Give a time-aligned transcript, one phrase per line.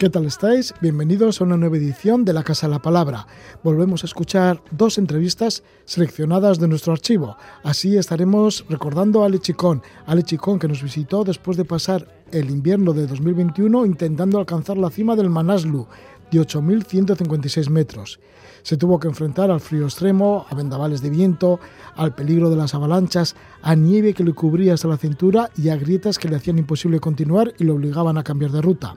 [0.00, 0.72] ¿Qué tal estáis?
[0.80, 3.26] Bienvenidos a una nueva edición de La Casa de la Palabra.
[3.62, 7.36] Volvemos a escuchar dos entrevistas seleccionadas de nuestro archivo.
[7.64, 12.48] Así estaremos recordando a Ale Chicón, Ale Chicón que nos visitó después de pasar el
[12.48, 15.86] invierno de 2021 intentando alcanzar la cima del Manaslu,
[16.30, 18.20] de 8.156 metros.
[18.62, 21.60] Se tuvo que enfrentar al frío extremo, a vendavales de viento,
[21.94, 25.76] al peligro de las avalanchas, a nieve que le cubría hasta la cintura y a
[25.76, 28.96] grietas que le hacían imposible continuar y le obligaban a cambiar de ruta.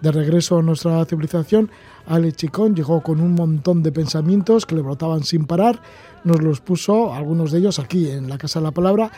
[0.00, 1.70] De regreso a nuestra civilización,
[2.06, 5.80] Ale Chicón llegó con un montón de pensamientos que le brotaban sin parar,
[6.24, 9.10] nos los puso, algunos de ellos aquí en la Casa de la Palabra,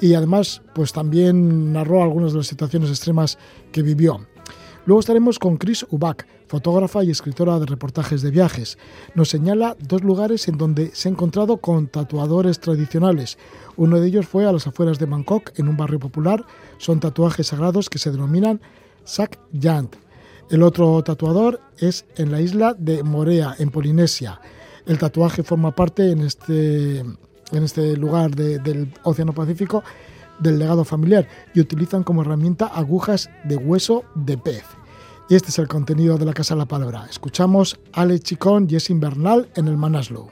[0.00, 3.38] y además pues también narró algunas de las situaciones extremas
[3.70, 4.26] que vivió.
[4.86, 8.76] Luego estaremos con Chris Ubach, fotógrafa y escritora de reportajes de viajes.
[9.14, 13.38] Nos señala dos lugares en donde se ha encontrado con tatuadores tradicionales.
[13.76, 16.44] Uno de ellos fue a las afueras de Bangkok, en un barrio popular.
[16.76, 18.60] Son tatuajes sagrados que se denominan
[19.04, 19.96] Sak Yant.
[20.50, 24.40] El otro tatuador es en la isla de Morea, en Polinesia.
[24.86, 29.82] El tatuaje forma parte en este, en este lugar del Océano Pacífico
[30.38, 34.64] del legado familiar y utilizan como herramienta agujas de hueso de pez.
[35.30, 37.06] Este es el contenido de la Casa de la Palabra.
[37.08, 40.28] Escuchamos Ale Chicón y es invernal en el Manaslu.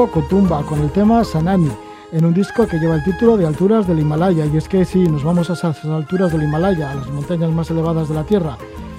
[0.00, 1.68] Grupo Kotumba con el tema Sanani,
[2.12, 4.46] en un disco que lleva el título de Alturas del Himalaya.
[4.46, 7.70] Y es que si nos vamos a esas alturas del Himalaya, a las montañas más
[7.70, 8.56] elevadas de la Tierra,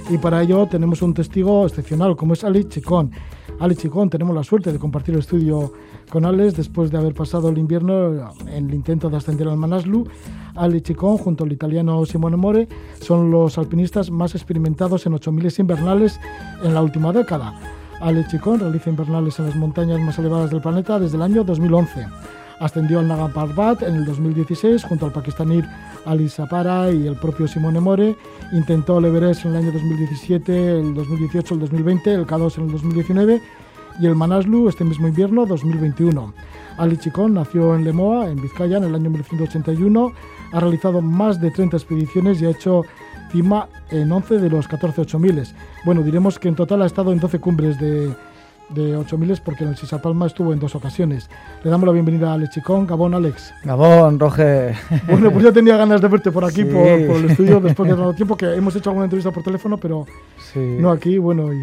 [0.09, 3.11] y para ello tenemos un testigo excepcional como es Ali Chicón.
[3.59, 5.73] Ali Chicón, tenemos la suerte de compartir el estudio
[6.09, 10.07] con Alex después de haber pasado el invierno en el intento de ascender al Manaslu.
[10.53, 12.67] Ali Chicón, junto al italiano Simone More,
[12.99, 16.19] son los alpinistas más experimentados en 8000 invernales
[16.63, 17.80] en la última década.
[18.01, 22.07] Ale Chicón realiza invernales en las montañas más elevadas del planeta desde el año 2011.
[22.59, 25.61] Ascendió al Naga Parbat en el 2016 junto al pakistaní
[26.05, 28.15] Ali Sapara y el propio Simone More.
[28.53, 32.71] Intentó el Everest en el año 2017, el 2018, el 2020, el K2 en el
[32.71, 33.41] 2019
[33.99, 36.33] y el Manaslu este mismo invierno 2021.
[36.77, 40.11] Ali Chicón nació en Lemoa, en Vizcaya, en el año 1981.
[40.53, 42.83] Ha realizado más de 30 expediciones y ha hecho
[43.31, 45.43] cima en 11 de los 14 8000.
[45.85, 48.13] Bueno, diremos que en total ha estado en 12 cumbres de,
[48.69, 51.29] de 8000 porque en el Sisapalma estuvo en dos ocasiones.
[51.63, 52.87] Le damos la bienvenida a Alex Chicón.
[52.87, 53.53] Gabón, Alex.
[53.63, 54.75] Gabón, Roger.
[55.07, 58.13] Bueno, pues ya tenía ganas de verte por aquí, por, el estudio, después de tanto
[58.13, 60.05] tiempo, que hemos hecho alguna entrevista por teléfono, pero
[60.55, 61.61] no aquí, bueno, y,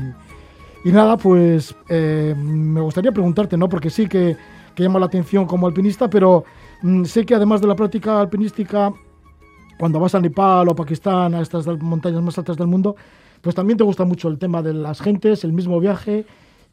[0.89, 3.69] y nada, pues eh, me gustaría preguntarte, ¿no?
[3.69, 4.37] Porque sí que,
[4.75, 6.45] que llama la atención como alpinista, pero
[6.83, 8.93] mm, sé que además de la práctica alpinística
[9.79, 12.97] cuando vas a Nepal o Pakistán, a estas montañas más altas del mundo,
[13.41, 16.27] pues también te gusta mucho el tema de las gentes, el mismo viaje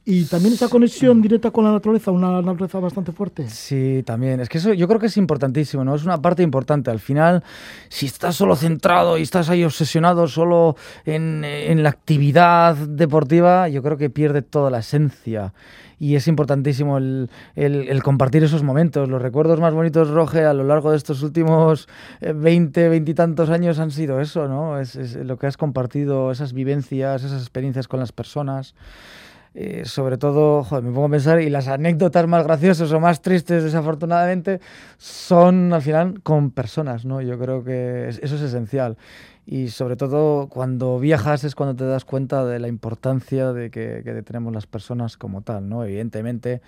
[0.06, 3.50] y también esa conexión directa con la naturaleza, una naturaleza bastante fuerte.
[3.50, 4.40] Sí, también.
[4.40, 5.96] Es que eso yo creo que es importantísimo, ¿no?
[5.96, 6.92] Es una parte importante.
[6.92, 7.44] Al final,
[7.90, 10.76] si estás solo centrado y estás ahí obsesionado solo
[11.06, 15.54] en, en la actividad deportiva, yo creo que pierde toda la esencia
[16.00, 19.10] y es importantísimo el, el, compartir esos momentos.
[19.10, 21.88] Los recuerdos más bonitos, Roge, a lo largo de estos últimos
[22.22, 24.80] 20, eh, 20 y tantos años han sido eso, ¿no?
[24.80, 28.76] Es, es lo que has compartido, esas vivencias, esas experiencias con las personas.
[29.58, 33.22] Eh, sobre todo, joder, me pongo a pensar, y las anécdotas más graciosas o más
[33.22, 34.60] tristes, desafortunadamente,
[34.98, 37.22] son al final con personas, ¿no?
[37.22, 38.98] Yo creo que eso es esencial
[39.46, 44.24] y sobre todo cuando viajas es cuando te das cuenta de la importancia de que,
[44.26, 45.84] tenemos las personas como tal, ¿no?
[45.84, 46.62] Evidentemente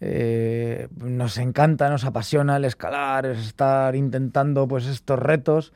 [0.00, 5.72] eh, nos encanta, nos apasiona el escalar, estar intentando pues estos retos,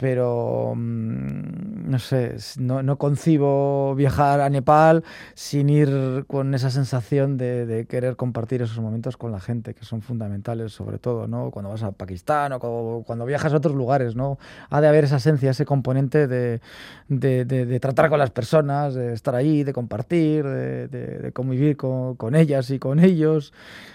[0.00, 5.04] pero mm, no sé, no, no, concibo viajar a Nepal
[5.34, 9.84] sin ir con esa sensación de, de, querer compartir esos momentos con la gente, que
[9.84, 11.50] son fundamentales, sobre todo, ¿no?
[11.50, 14.38] Cuando vas a Pakistán o cuando viajas a otros lugares, ¿no?
[14.70, 16.62] Ha de haber esa esencia, ese componente de,
[17.08, 22.34] de, de tratar con las personas, de estar ahí, de compartir, de, convivir con, con
[22.34, 23.52] ellas y con ellos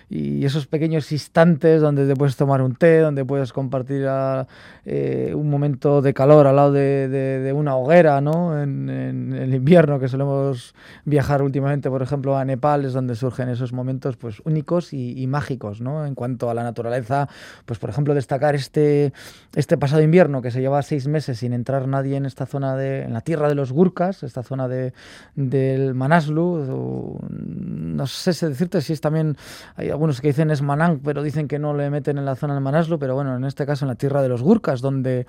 [0.09, 4.47] y esos pequeños instantes donde te puedes tomar un té, donde puedes compartir ah,
[4.85, 8.61] eh, un momento de calor al lado de, de, una hoguera, ¿no?
[8.61, 10.73] En, el invierno que solemos
[11.05, 15.81] viajar últimamente, por ejemplo, a Nepal, es donde surgen esos momentos pues únicos y, mágicos,
[15.81, 16.05] ¿no?
[16.05, 17.27] En cuanto a la naturaleza,
[17.65, 19.13] pues por ejemplo destacar este,
[19.55, 23.03] este pasado invierno que se lleva seis meses sin entrar nadie en esta zona de,
[23.03, 24.93] en la tierra de los Gurkas, esta zona de,
[25.35, 29.37] del Manaslu, no sé si decirte si es también
[29.75, 32.53] hay algunos que dicen es Manang, pero dicen que no le meten en la zona
[32.53, 35.27] del Manaslu, pero bueno, en este caso en la tierra de los Gurkas, donde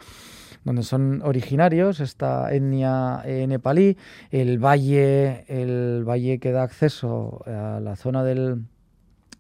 [0.66, 3.96] donde son originarios, esta etnia eh, nepalí,
[4.32, 8.64] el valle, el valle que da acceso a la zona del,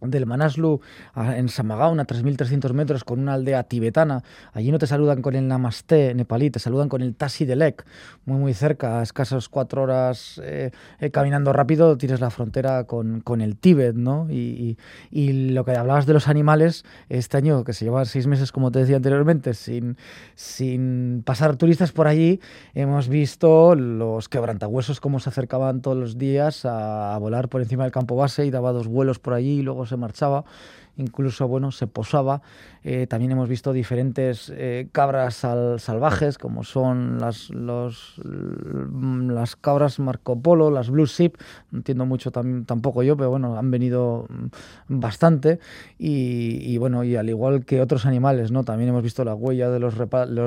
[0.00, 0.80] del Manaslu
[1.16, 4.22] en Samagaon, a 3.300 metros, con una aldea tibetana.
[4.52, 7.84] Allí no te saludan con el Namaste nepalí, te saludan con el Tasi Delek,
[8.24, 10.70] muy muy cerca, a escasas cuatro horas eh,
[11.00, 14.28] eh, caminando rápido, tienes la frontera con, con el Tíbet, ¿no?
[14.30, 14.78] Y,
[15.10, 18.70] y, lo que hablabas de los animales, este año, que se lleva seis meses, como
[18.70, 19.96] te decía anteriormente, sin,
[20.34, 22.40] sin pasar turistas por allí,
[22.74, 27.84] hemos visto los quebrantahuesos cómo se acercaban todos los días a, a volar por encima
[27.84, 30.44] del campo base y daba dos vuelos por allí y luego se marchaba,
[30.96, 32.42] incluso bueno, se posaba.
[32.88, 40.40] Eh, también hemos visto diferentes eh, cabras salvajes, como son las, los, las cabras Marco
[40.40, 41.32] Polo, las Blue Ship,
[41.72, 45.58] no entiendo mucho tampoco yo, pero bueno, han venido mm, bastante.
[45.98, 48.62] Y, bueno, y al igual que otros animales, ¿no?
[48.62, 49.96] También hemos visto la huella de los,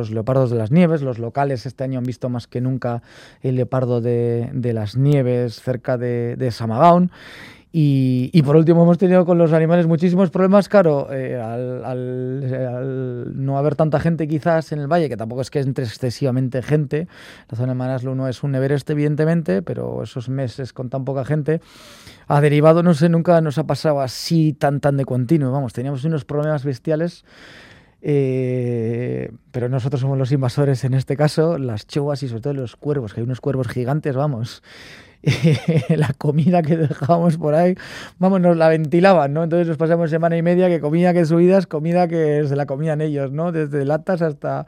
[0.10, 3.02] leopardos de las nieves, los locales este año han visto más que nunca
[3.42, 7.12] el leopardo de, de las nieves cerca de, de Samagaon.
[7.72, 13.76] Y, por último hemos tenido con los animales muchísimos problemas, claro, eh, al, no haber
[13.76, 17.08] tanta gente quizás en el valle, que tampoco es que entre excesivamente gente,
[17.48, 21.24] la zona de Manaslu no es un Everest evidentemente, pero esos meses con tan poca
[21.26, 21.62] gente
[22.28, 26.04] ha derivado, no sé, nunca nos ha pasado así tan tan de continuo, vamos, teníamos
[26.06, 27.24] unos problemas bestiales.
[28.02, 32.78] Eh, pero nosotros somos los invasores en este caso, las choas y sobre todo los
[32.78, 34.64] cuervos, que hay unos cuervos gigantes, vamos,
[35.90, 37.76] la comida que dejábamos por ahí,
[38.20, 39.44] vamos, nos la ventilaban, ¿no?
[39.44, 43.02] Entonces nos pasamos semana y media que comida que subidas, comida que se la comían
[43.02, 43.52] ellos, ¿no?
[43.52, 44.66] Desde latas hasta,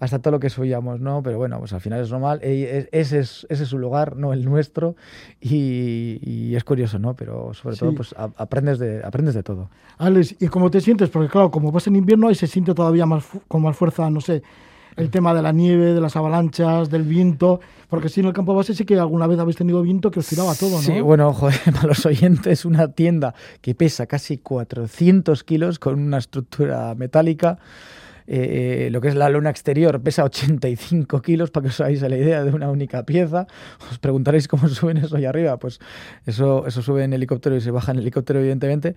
[0.00, 1.22] hasta todo lo que subíamos, ¿no?
[1.22, 4.44] Pero bueno, pues al final es normal, ese es, ese es su lugar, no el
[4.44, 4.94] nuestro,
[5.40, 7.14] y, es curioso, ¿no?
[7.14, 9.70] Pero sobre todo, pues aprendes de, aprendes de todo.
[9.98, 11.08] Alex, ¿y cómo te sientes?
[11.08, 14.20] Porque claro, como vas en invierno ahí se siente todavía más con más fuerza, no
[14.20, 14.42] sé,
[14.96, 18.54] el tema de la nieve, de las avalanchas, del viento, porque si en el campo
[18.54, 20.82] base sí que alguna vez habéis tenido viento que os tiraba todo, ¿no?
[20.82, 26.18] Sí, bueno, joder, para los oyentes, una tienda que pesa casi 400 kilos con una
[26.18, 27.58] estructura metálica.
[28.26, 32.16] Eh, lo que es la luna exterior pesa 85 kilos, para que os hagáis la
[32.16, 33.46] idea de una única pieza.
[33.90, 35.58] Os preguntaréis cómo suben eso allá arriba.
[35.58, 35.78] Pues
[36.24, 38.94] eso, eso sube en helicóptero y se baja en helicóptero, evidentemente.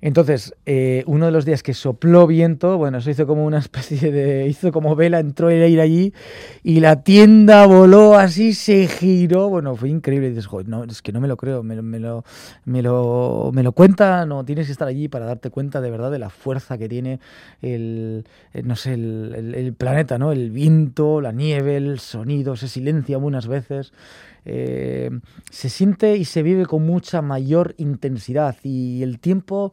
[0.00, 4.12] Entonces, eh, uno de los días que sopló viento, bueno, eso hizo como una especie
[4.12, 4.46] de.
[4.46, 6.14] hizo como vela, entró el aire allí
[6.62, 9.48] y la tienda voló así, se giró.
[9.48, 10.28] Bueno, fue increíble.
[10.28, 12.24] Y dices, Joder, no, es que no me lo creo, me, me, lo,
[12.64, 16.12] me, lo, me lo cuenta, no, tienes que estar allí para darte cuenta de verdad
[16.12, 17.18] de la fuerza que tiene
[17.60, 18.24] el,
[18.64, 20.30] no sé, el, el planeta, ¿no?
[20.30, 23.92] El viento, la nieve, el sonido, se silencia algunas veces.
[24.44, 25.10] Eh,
[25.50, 28.56] se siente y se vive con mucha mayor intensidad.
[28.62, 29.72] Y el tiempo...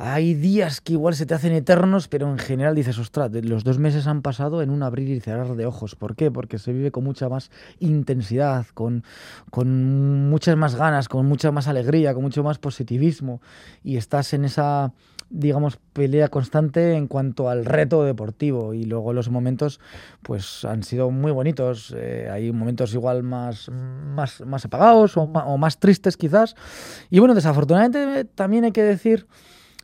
[0.00, 3.80] Hay días que igual se te hacen eternos, pero en general dices, ostras, los dos
[3.80, 5.96] meses han pasado en un abrir y cerrar de ojos.
[5.96, 6.30] ¿Por qué?
[6.30, 7.50] Porque se vive con mucha más
[7.80, 9.02] intensidad, con,
[9.50, 13.42] con muchas más ganas, con mucha más alegría, con mucho más positivismo.
[13.82, 14.92] Y estás en esa,
[15.30, 19.80] digamos, pelea constante en cuanto al reto deportivo y luego los momentos
[20.22, 21.92] pues han sido muy bonitos.
[21.96, 26.54] Eh, hay momentos igual más, más, más apagados o más, tristes quizás.
[27.10, 29.26] Y bueno, desafortunadamente también hay que decir,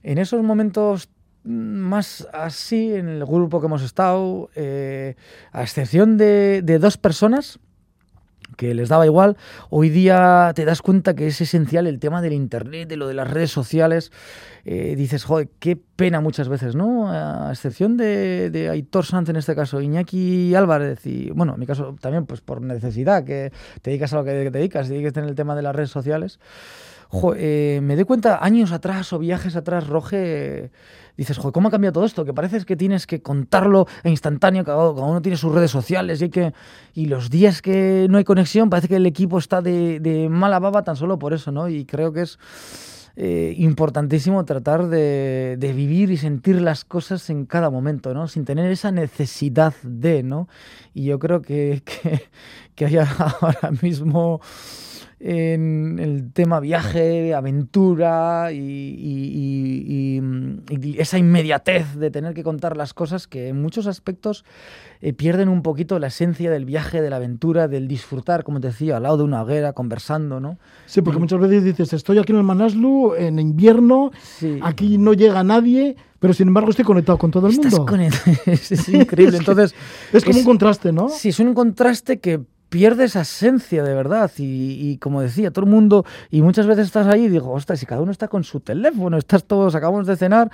[0.04, 1.08] en esos momentos
[1.42, 5.16] más así, en el grupo que hemos estado, eh,
[5.52, 7.58] a excepción de, de dos personas,
[8.56, 9.36] que les daba igual,
[9.68, 13.14] hoy día te das cuenta que es esencial el tema del Internet, de lo de
[13.14, 14.12] las redes sociales.
[14.64, 17.10] Eh, dices, joder, qué pena muchas veces, ¿no?
[17.10, 21.66] A excepción de, de Aitor Sanz en este caso, Iñaki Álvarez y, bueno, en mi
[21.66, 25.08] caso también, pues por necesidad, que te dedicas a lo que te dedicas, y que
[25.08, 26.38] en el tema de las redes sociales
[27.36, 30.70] eh, me doy cuenta años atrás o viajes atrás, Roge,
[31.16, 32.24] dices, ¿cómo ha cambiado todo esto?
[32.24, 36.30] Que parece que tienes que contarlo en instantáneo, cada, uno tiene sus redes sociales y,
[36.30, 36.52] que,
[36.94, 40.58] y los días que no hay conexión parece que el equipo está de, de mala
[40.58, 41.68] baba tan solo por eso, ¿no?
[41.68, 42.38] Y creo que es
[43.16, 48.26] eh, importantísimo tratar de, vivir y sentir las cosas en cada momento, ¿no?
[48.26, 50.48] Sin tener esa necesidad de, ¿no?
[50.94, 52.28] Y yo creo que, que,
[52.74, 53.06] que haya
[53.40, 54.40] ahora mismo
[55.26, 60.20] en el tema viaje, aventura y,
[60.98, 64.44] esa inmediatez de tener que contar las cosas que en muchos aspectos
[65.00, 68.66] eh, pierden un poquito la esencia del viaje, de la aventura, del disfrutar, como te
[68.66, 70.58] decía, al lado de una hoguera, conversando, ¿no?
[70.84, 74.10] Sí, porque muchas veces dices, estoy aquí en el Manaslu, en invierno,
[74.60, 77.86] aquí no llega nadie, pero sin embargo estoy conectado con todo el mundo.
[78.46, 79.38] es, increíble.
[79.38, 79.74] Entonces,
[80.12, 81.08] es como un contraste, ¿no?
[81.08, 82.42] Sí, es un contraste que
[82.74, 84.28] pierde esa esencia de verdad.
[84.36, 87.86] Y, como decía, todo el mundo, y muchas veces estás ahí y digo, ostras, si
[87.86, 90.50] cada uno está con su teléfono, estás todos, acabamos de cenar.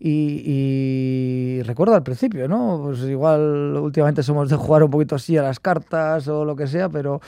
[0.00, 2.80] Y, recuerdo al principio, ¿no?
[2.84, 6.66] Pues igual últimamente somos de jugar un poquito así a las cartas o lo que
[6.66, 7.20] sea, pero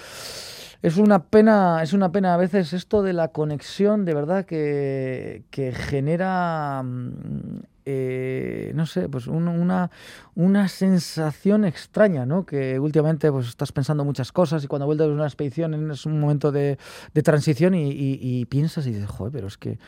[0.81, 5.43] es una pena, es una pena a veces esto de la conexión, de verdad, que,
[5.51, 9.91] que genera mm, eh, no sé, pues una,
[10.35, 12.45] una sensación extraña, ¿no?
[12.45, 16.21] Que últimamente pues estás pensando muchas cosas y cuando vuelves de una expedición es un
[16.21, 16.79] momento de,
[17.23, 19.79] transición y, piensas y dices, joder, pero es que,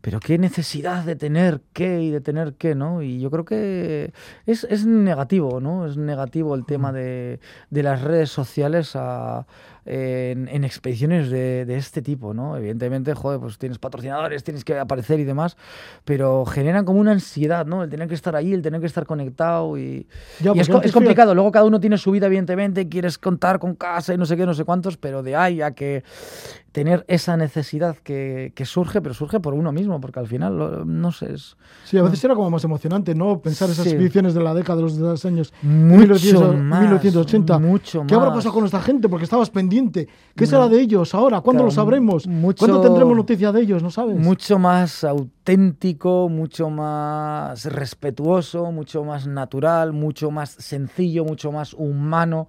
[0.00, 3.02] pero qué necesidad de tener qué y de tener qué, ¿no?
[3.02, 4.12] Y yo creo que
[4.46, 5.86] es, negativo, ¿no?
[5.86, 7.40] Es negativo el tema de,
[7.70, 9.46] de las redes sociales a
[9.86, 12.56] en, expediciones de, este tipo, ¿no?
[12.56, 15.56] Evidentemente, joder, pues tienes patrocinadores, tienes que aparecer y demás,
[16.04, 17.82] pero generan como una ansiedad, ¿no?
[17.82, 20.06] El tener que estar ahí, el tener que estar conectado y,
[20.54, 21.34] es, complicado.
[21.34, 24.46] Luego cada uno tiene su vida, evidentemente, quieres contar con casa y no sé qué,
[24.46, 26.02] no sé cuántos, pero de ahí a que
[26.72, 31.32] tener esa necesidad que, surge, pero surge por uno mismo, porque al final, no sé.
[31.34, 33.40] Es, sí, a veces era como más emocionante, ¿no?
[33.40, 37.58] Pensar esas expediciones de la década de los, años 1980.
[37.58, 39.08] Mucho ¿Qué habrá pasado con esta gente?
[39.08, 40.08] Porque estabas pendiente.
[40.36, 41.40] ¿Qué será de ellos ahora?
[41.40, 42.28] ¿Cuándo lo sabremos?
[42.58, 43.82] ¿Cuándo tendremos noticia de ellos?
[43.82, 44.16] ¿No sabes?
[44.16, 52.48] Mucho más auténtico, mucho más respetuoso, mucho más natural, mucho más sencillo, mucho más humano.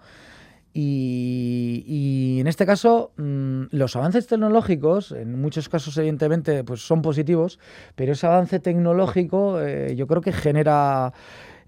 [0.73, 7.59] Y, en este caso, mm, los avances tecnológicos, en muchos casos evidentemente, pues son positivos,
[7.95, 11.13] pero ese avance tecnológico eh, yo creo que genera...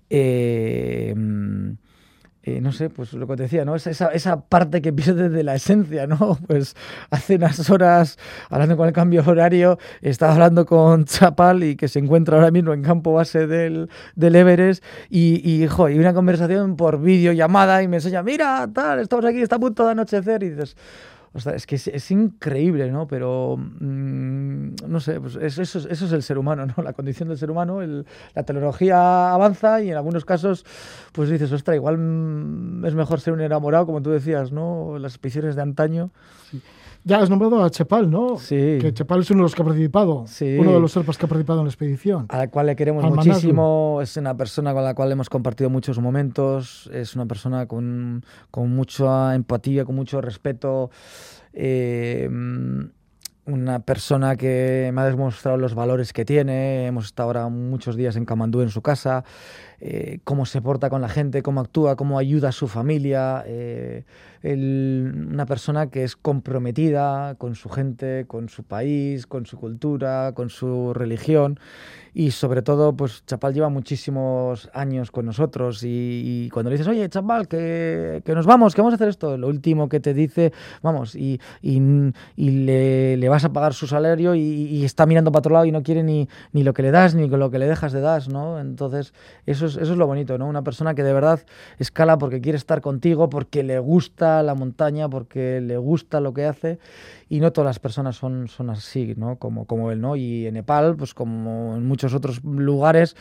[0.09, 1.13] Eh,
[2.45, 3.73] eh, no sé, pues lo que te decía, ¿no?
[3.75, 6.37] Esa, esa parte que pierde de la esencia, ¿no?
[6.47, 6.75] Pues
[7.09, 8.17] hace unas horas,
[8.49, 12.73] hablando con el cambio horario, estaba hablando con Chapal y que se encuentra ahora mismo
[12.73, 17.97] en campo base del, del Everest y, y, y una conversación por videollamada y me
[17.97, 20.75] enseña, mira, tal, estamos aquí, está a punto de anochecer y dices,
[21.33, 23.07] es que es, increíble, ¿no?
[23.07, 26.73] Pero, mm, no sé, pues eso, eso, es el ser humano, ¿no?
[26.83, 27.81] La condición del ser humano.
[27.81, 30.63] la tecnología avanza y en algunos casos,
[31.11, 34.97] pues dices, ostras, igual mm, es mejor ser un enamorado, como tú decías, ¿no?
[34.99, 36.11] Las expediciones de antaño.
[37.05, 38.37] Ya has nombrado a Chepal, ¿no?
[38.37, 38.77] Sí.
[38.79, 40.23] Que Chepal es uno de los que ha participado.
[40.27, 40.57] Sí.
[40.57, 42.25] Uno de los serpas que ha participado en la expedición.
[42.29, 43.99] A la cual le queremos muchísimo.
[44.01, 46.89] Es una persona con la cual hemos compartido muchos momentos.
[46.93, 50.91] Es una persona con, con mucha empatía, con mucho respeto.
[51.53, 52.29] Eh,
[53.45, 56.87] una persona que me ha demostrado los valores que tiene.
[56.87, 59.25] Hemos estado ahora muchos días en Camandú en su casa.
[59.79, 63.43] Eh, cómo se porta con la gente, cómo actúa, cómo ayuda a su familia.
[63.45, 64.03] Eh,
[64.43, 70.49] una persona que es comprometida con su gente, con su país, con su cultura, con
[70.49, 71.59] su religión
[72.13, 77.09] y sobre todo, pues Chapal lleva muchísimos años con nosotros y, cuando le dices, oye,
[77.09, 80.53] Chapal, que, que, nos vamos, que vamos a hacer esto, lo último que te dice,
[80.83, 81.79] vamos, y, y,
[82.37, 85.81] le, le, vas a pagar su salario y, está mirando para otro lado y no
[85.81, 88.59] quiere ni, ni lo que le das ni lo que le dejas de das, ¿no?
[88.59, 89.13] Entonces,
[89.45, 90.47] eso es, eso es lo bonito, ¿no?
[90.47, 91.41] Una persona que de verdad
[91.77, 96.45] escala porque quiere estar contigo, porque le gusta la montaña, porque le gusta lo que
[96.45, 96.79] hace
[97.33, 99.37] y no todas las personas son, son así, ¿no?
[99.37, 100.15] Como, como él, ¿no?
[100.15, 103.15] Y en Nepal, pues como en muchos otros lugares,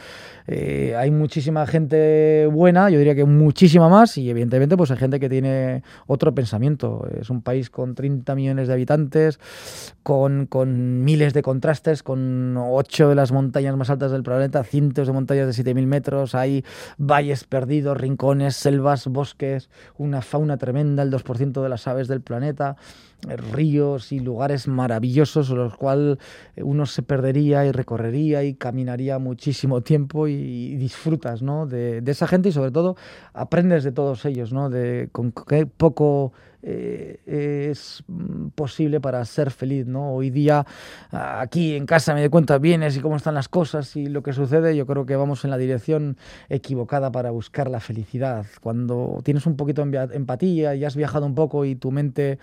[0.47, 5.19] eh, hay muchísima gente buena, yo diría que muchísima más, y evidentemente pues hay gente
[5.19, 7.09] que tiene otro pensamiento.
[7.19, 9.41] Es un país con 30 millones de habitantes,
[10.03, 15.07] con, con miles de contrastes, con ocho de las montañas más altas del planeta, cientos
[15.07, 16.67] de montañas de 7.000 metros, hay
[16.99, 22.77] valles perdidos, rincones, selvas, bosques, una fauna tremenda, el 2% de las aves del planeta
[23.29, 26.19] ríos y lugares maravillosos los cuales
[26.57, 31.67] uno se perdería y recorrería y caminaría muchísimo tiempo y, disfrutas ¿no?
[31.67, 32.97] de, de, esa gente y sobre todo
[33.33, 34.71] aprendes de todos ellos, ¿no?
[34.71, 36.33] de con qué poco
[36.63, 37.21] eh,
[37.73, 38.05] es
[38.55, 40.15] posible para ser feliz, ¿no?
[40.15, 40.65] Hoy día
[41.11, 44.33] aquí en casa me doy cuenta vienes y cómo están las cosas y lo que
[44.33, 46.17] sucede, yo creo que vamos en la dirección
[46.49, 48.47] equivocada para buscar la felicidad.
[48.61, 52.39] Cuando tienes un poquito de empatía y has viajado un poco y tu mente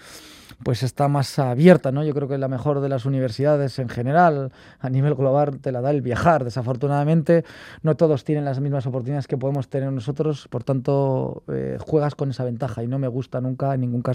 [0.63, 2.03] pues está más abierta, ¿no?
[2.03, 5.81] Yo creo que la mejor de las universidades en general, a nivel global, te la
[5.81, 6.43] da el viajar.
[6.43, 7.45] Desafortunadamente,
[7.81, 12.31] no todos tienen las mismas oportunidades que podemos tener nosotros, por tanto, eh, juegas con
[12.31, 14.08] esa ventaja y no me gusta nunca, en ningún caso,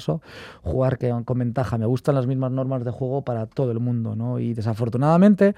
[0.63, 1.79] jugar con ventaja.
[1.79, 4.39] Me gustan las mismas normas de juego para todo el mundo, ¿no?
[4.39, 5.55] Y desafortunadamente,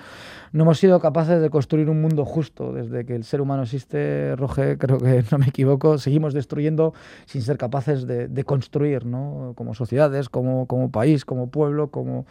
[0.53, 2.73] no hemos sido capaces de construir un mundo justo.
[2.73, 6.95] Desde que el ser humano existe, Roge, creo que no me equivoco, seguimos destruyendo
[7.27, 9.53] sin ser capaces de, de construir, ¿no?
[9.57, 12.27] Como sociedades, como como país, como pueblo, como,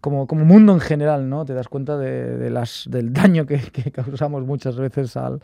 [0.00, 1.44] como, como mundo en general, ¿no?
[1.44, 3.58] Te das cuenta de, las, del daño que,
[3.92, 5.40] causamos muchas veces al,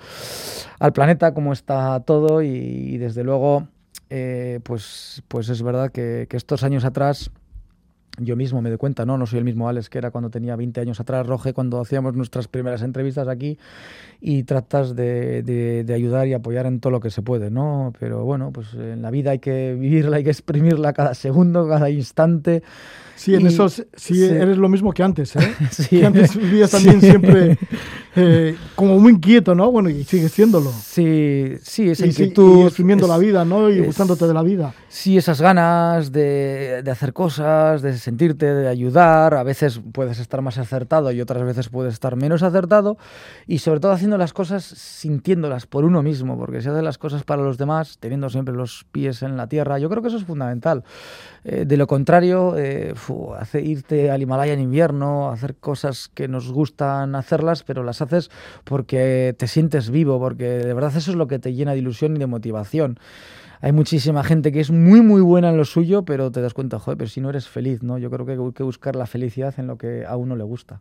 [0.78, 3.68] al, planeta, cómo está todo y, desde luego,
[4.10, 7.30] eh, pues, pues es verdad que, estos años atrás
[8.18, 9.16] yo mismo me doy cuenta, ¿no?
[9.16, 12.14] No soy el mismo Alex que era cuando tenía 20 años atrás, Roge, cuando hacíamos
[12.14, 13.58] nuestras primeras entrevistas aquí
[14.20, 17.94] y tratas de, de, ayudar y apoyar en todo lo que se puede, ¿no?
[17.98, 21.88] Pero bueno, pues en la vida hay que vivirla, hay que exprimirla cada segundo, cada
[21.88, 22.62] instante.
[23.14, 25.54] Sí, en eso sí, eres lo mismo que antes, ¿eh?
[25.70, 26.00] sí.
[26.00, 27.58] Que antes vivías también siempre
[28.14, 29.70] eh, como muy inquieto, ¿no?
[29.70, 30.70] Bueno, y sigues siéndolo.
[30.70, 32.58] Sí, sí, esa y, inquietud.
[32.58, 33.70] Y exprimiendo la vida, ¿no?
[33.70, 34.74] Y gustándote de la vida.
[34.88, 39.34] Sí, esas ganas de, de, hacer cosas, de sentirte, de ayudar.
[39.34, 42.98] A veces puedes estar más acertado y otras veces puedes estar menos acertado.
[43.46, 47.24] Y sobre todo haciendo las cosas sintiéndolas por uno mismo, porque si haces las cosas
[47.24, 50.24] para los demás, teniendo siempre los pies en la tierra, yo creo que eso es
[50.24, 50.84] fundamental.
[51.44, 52.94] Eh, de lo contrario, eh,
[53.38, 58.30] hace irte al Himalaya en invierno, hacer cosas que nos gustan hacerlas, pero las haces
[58.64, 62.16] porque te sientes vivo, porque de verdad eso es lo que te llena de ilusión
[62.16, 62.98] y de motivación.
[63.60, 66.80] Hay muchísima gente que es muy, muy buena en lo suyo, pero te das cuenta,
[66.80, 67.96] joder, pero si no eres feliz, ¿no?
[67.96, 70.80] Yo creo que hay que buscar la felicidad en lo que a uno le gusta.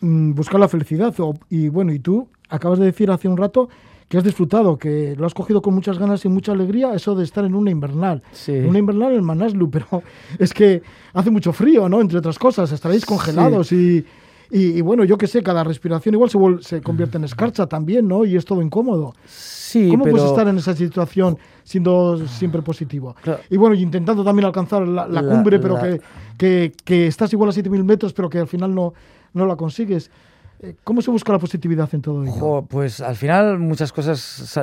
[0.00, 1.12] Mm, buscar la felicidad.
[1.50, 3.68] Y bueno, y tú acabas de decir hace un rato
[4.08, 7.24] que has disfrutado, que lo has cogido con muchas ganas y mucha alegría, eso de
[7.24, 8.22] estar en una invernal.
[8.32, 8.52] Sí.
[8.52, 9.86] Una invernal en Manaslu, pero
[10.38, 12.00] es que hace mucho frío, ¿no?
[12.00, 14.04] Entre otras cosas, estaréis congelados y
[14.50, 16.38] y, bueno, yo qué sé, cada respiración igual se,
[16.68, 18.24] se convierte en escarcha también, ¿no?
[18.24, 19.14] Y es todo incómodo.
[19.26, 23.16] Sí, ¿Cómo puedes estar en esa situación siendo siempre positivo?
[23.50, 26.00] Y bueno, intentando también alcanzar la, cumbre, pero Que,
[26.38, 28.94] que, que, estás igual a 7.000 metros, pero que al final no,
[29.32, 30.10] no la consigues.
[30.66, 32.66] Eh, ¿Cómo se busca la positividad en todo ello?
[32.68, 34.18] pues al final muchas cosas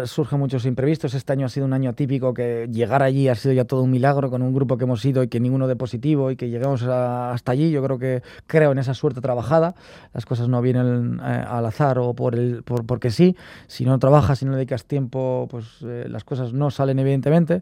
[0.05, 1.13] surgen muchos imprevistos.
[1.13, 3.91] Este año ha sido un año atípico que llegar allí ha sido ya todo un
[3.91, 6.83] milagro con un grupo que hemos ido y que ninguno de positivo y que llegamos
[6.83, 7.71] hasta allí.
[7.71, 9.75] Yo creo que creo en esa suerte trabajada.
[10.13, 13.37] Las cosas no vienen eh, al azar o por el por, porque sí.
[13.67, 17.61] Si no trabajas, si no dedicas tiempo, pues eh, las cosas no salen evidentemente.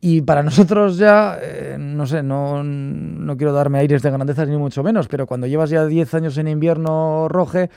[0.00, 1.38] Y para nosotros ya,
[1.78, 5.70] no sé, no, no quiero darme aires de grandeza ni mucho menos, pero cuando llevas
[5.70, 7.70] ya 10 años en invierno roje,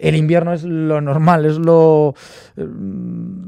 [0.00, 2.14] el invierno es lo normal, es lo,
[2.56, 2.66] eh,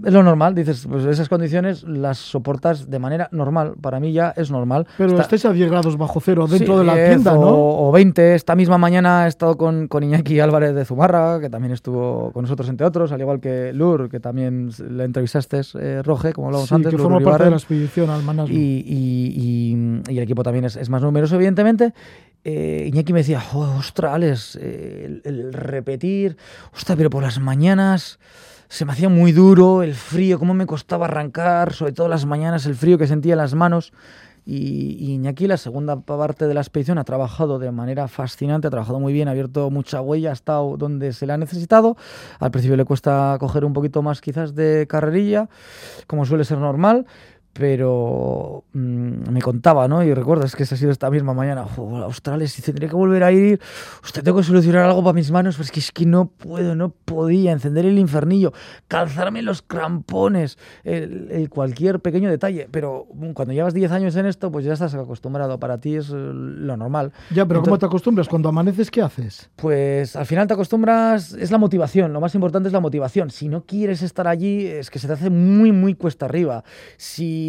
[0.04, 0.54] es lo normal.
[0.54, 3.74] Dices, pues esas condiciones las soportas de manera normal.
[3.80, 4.86] Para mí ya es normal.
[4.98, 7.50] Pero estáis a 10 grados bajo cero dentro de la tienda, ¿no?
[7.50, 8.34] O 20.
[8.34, 12.42] Esta misma mañana he estado con, con, Iñaki Álvarez de Zumarra, que también estuvo con
[12.42, 16.70] nosotros, entre otros, al igual que Lur, que también le entrevistaste, eh, Roge, como hablábamos
[16.72, 16.90] antes.
[16.90, 19.76] que forma parte de la expedición al y, y,
[20.08, 21.94] y, el equipo también es, es más numeroso, evidentemente
[22.44, 26.36] eh, Iñaki me decía, ostras, eh, el, repetir,
[26.72, 28.18] ostras, pero por las mañanas
[28.68, 32.66] se me hacía muy duro, el frío, cómo me costaba arrancar, sobre todo las mañanas,
[32.66, 33.92] el frío que sentía en las manos.
[34.44, 38.98] Y, Iñaki, la segunda parte de la expedición, ha trabajado de manera fascinante, ha trabajado
[38.98, 41.96] muy bien, ha abierto mucha huella, ha estado donde se le ha necesitado.
[42.40, 45.48] Al principio le cuesta coger un poquito más quizás de carrerilla,
[46.08, 47.06] como suele ser normal,
[47.52, 50.02] pero mm, me contaba, ¿no?
[50.02, 51.66] Y recuerdas que esa ha sido esta misma mañana,
[52.04, 53.60] Australia, si tendría que volver a ir,
[54.02, 56.74] usted tengo que solucionar algo para mis manos, pero es que, es que no puedo,
[56.74, 58.52] no podía encender el infernillo,
[58.88, 64.50] calzarme los crampones, el, cualquier pequeño detalle, pero mm, cuando llevas 10 años en esto,
[64.50, 67.12] pues ya estás acostumbrado, para ti es eh, lo normal.
[67.30, 68.28] Ya, pero ¿cómo te acostumbras?
[68.28, 69.50] Cuando amaneces, ¿qué haces?
[69.56, 73.30] Pues al final te acostumbras, es la motivación, lo más importante es la motivación.
[73.30, 76.64] Si no quieres estar allí, es que se te hace muy, muy cuesta arriba.
[76.96, 77.41] Si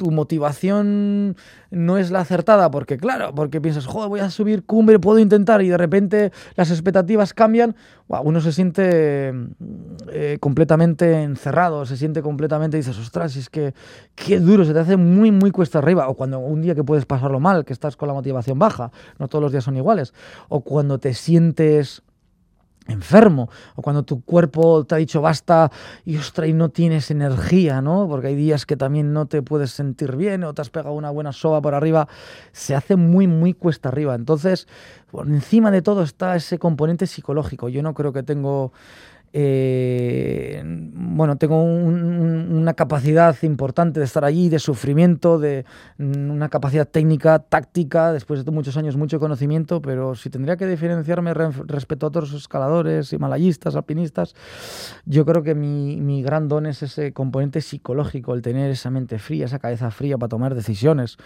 [0.00, 1.36] tu motivación
[1.70, 5.60] no es la acertada, porque claro, porque piensas, joder, voy a subir cumbre, puedo intentar,
[5.60, 7.76] y de repente las expectativas cambian,
[8.08, 9.34] uno se siente
[10.10, 13.74] eh, completamente encerrado, se siente completamente, dices, ostras, es que
[14.14, 17.04] qué duro, se te hace muy, muy cuesta arriba, o cuando un día que puedes
[17.04, 20.14] pasarlo mal, que estás con la motivación baja, no todos los días son iguales,
[20.48, 22.02] o cuando te sientes
[22.90, 25.70] enfermo o cuando tu cuerpo te ha dicho basta
[26.04, 28.06] y ostras y no tienes energía, ¿no?
[28.08, 31.10] Porque hay días que también no te puedes sentir bien o te has pegado una
[31.10, 32.08] buena soba por arriba,
[32.52, 34.14] se hace muy muy cuesta arriba.
[34.14, 34.66] Entonces,
[35.10, 37.68] por encima de todo está ese componente psicológico.
[37.68, 38.72] Yo no creo que tengo
[39.32, 45.64] eh, bueno, tengo una capacidad importante de estar allí, de sufrimiento, de
[45.98, 50.66] mm, una capacidad técnica, táctica, después de muchos años, mucho conocimiento, pero si tendría que
[50.66, 54.34] diferenciarme respecto a otros escaladores, himalayistas, alpinistas,
[55.04, 59.18] yo creo que mi, mi gran don es ese componente psicológico, el tener esa mente
[59.18, 61.18] fría, esa cabeza fría para tomar decisiones,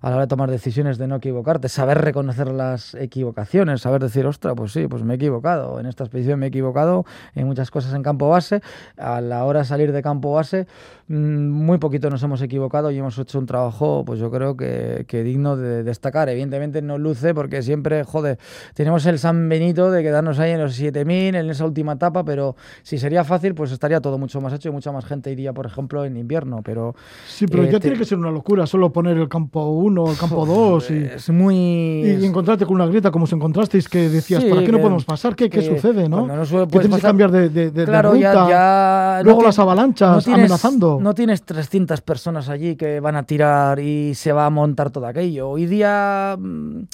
[0.00, 4.26] a la hora de tomar decisiones de no equivocarte, saber reconocer las equivocaciones, saber decir,
[4.26, 7.70] ostra, pues sí, pues me he equivocado, en esta expedición me he equivocado, en muchas
[7.70, 8.62] cosas en campo base.
[8.96, 10.66] A la hora de salir de campo base,
[11.08, 15.04] mm, muy poquito nos hemos equivocado y hemos hecho un trabajo, pues yo creo que,
[15.10, 16.28] digno de destacar.
[16.30, 18.38] Evidentemente no luce porque siempre, joder,
[18.74, 22.56] tenemos el San Benito de quedarnos ahí en los 7000, en esa última etapa, pero
[22.82, 25.66] si sería fácil, pues estaría todo mucho más hecho y mucha más gente iría, por
[25.66, 26.62] ejemplo, en invierno.
[26.64, 26.94] Pero,
[27.26, 30.16] sí, pero ya eh, tiene que ser una locura solo poner el campo 1, el
[30.16, 31.54] campo 2 y, es muy...
[31.54, 35.36] y encontrarte con una grieta como os encontrasteis que decías, ¿para qué no podemos pasar?
[35.36, 36.08] ¿Qué, qué sucede?
[36.08, 36.26] ¿no?
[36.26, 40.98] no que tienes que cambiar de, de, claro, Ya, Luego las avalanchas amenazando.
[41.00, 45.06] No tienes 300 personas allí que van a tirar y se va a montar todo
[45.06, 45.48] aquello.
[45.48, 46.36] Hoy día...
[46.38, 46.84] Mm,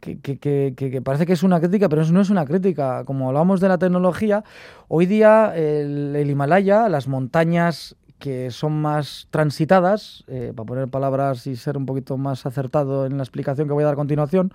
[0.00, 3.04] que, que, que, parece que es una crítica, pero eso no es una crítica.
[3.04, 4.44] Como hablamos de la tecnología,
[4.86, 11.56] hoy día el, Himalaya, las montañas que son más transitadas, eh, para poner palabras y
[11.56, 14.52] ser un poquito más acertado en la explicación que voy a dar a continuación,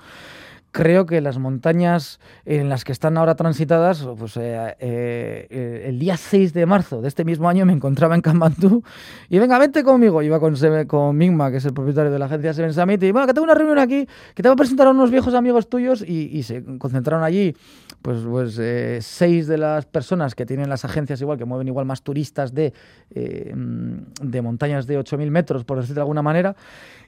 [0.74, 6.18] creo que las montañas en las que están ahora transitadas, pues eh, eh, el día
[6.18, 8.84] 6 de marzo de este mismo año me encontraba en Kamandú
[9.30, 10.24] y venga, vente conmigo.
[10.24, 10.56] Iba con,
[10.88, 13.46] con Migma, que es el propietario de la agencia Seven Summit, y bueno, que tengo
[13.46, 16.64] una reunión aquí, que te voy a presentar a unos viejos amigos tuyos y, se
[16.80, 17.56] concentraron allí
[18.02, 21.86] pues, pues eh, seis de las personas que tienen las agencias igual, que mueven igual
[21.86, 22.74] más turistas de,
[23.12, 26.56] de montañas de 8.000 metros, por decirlo de alguna manera,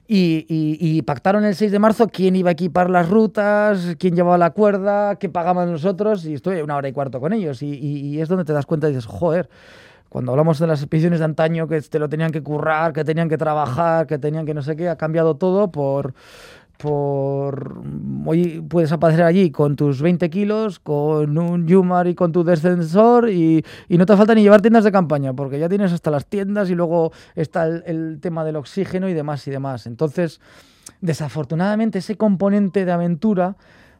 [0.08, 4.50] y, pactaron el 6 de marzo quién iba a equipar las rutas, quién llevaba la
[4.50, 7.62] cuerda, qué pagaban nosotros, y estuve una hora y cuarto con ellos.
[7.62, 9.48] Y, es donde te das cuenta y dices, joder,
[10.08, 13.28] cuando hablamos de las expediciones de antaño, que te lo tenían que currar, que tenían
[13.28, 16.14] que trabajar, que tenían que no sé qué, ha cambiado todo por
[16.78, 17.82] por
[18.26, 23.30] hoy puedes aparecer allí con tus 20 kilos, con un Yumar y con tu descensor
[23.30, 26.26] y, y, no te falta ni llevar tiendas de campaña porque ya tienes hasta las
[26.26, 29.86] tiendas y luego está el, el tema del oxígeno y demás y demás.
[29.86, 30.40] Entonces,
[31.00, 33.56] desafortunadamente ese componente de aventura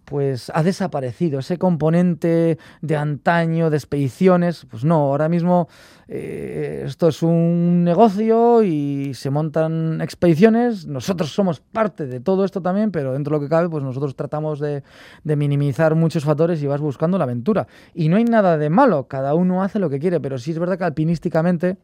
[0.07, 1.41] pues ha desaparecido.
[1.41, 5.69] Ese componente de antaño, de expediciones, pues no, ahora mismo
[6.09, 10.87] eh, esto es un negocio y se montan expediciones.
[10.87, 14.15] Nosotros somos parte de todo esto también, pero dentro de lo que cabe, pues nosotros
[14.15, 14.83] tratamos de,
[15.25, 17.67] minimizar muchos factores y vas buscando la aventura.
[17.93, 20.59] Y no hay nada de malo, cada uno hace lo que quiere, pero sí es
[20.59, 21.77] verdad que alpinísticamente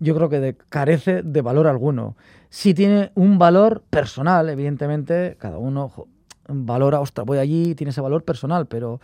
[0.00, 2.16] yo creo que carece de valor alguno.
[2.50, 5.92] Sí tiene un valor personal, evidentemente, cada uno
[6.48, 9.00] valora, ostras, voy allí, tiene ese valor personal, pero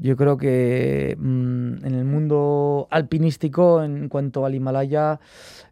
[0.00, 5.18] yo creo que mm, en el mundo alpinístico, en cuanto al Himalaya,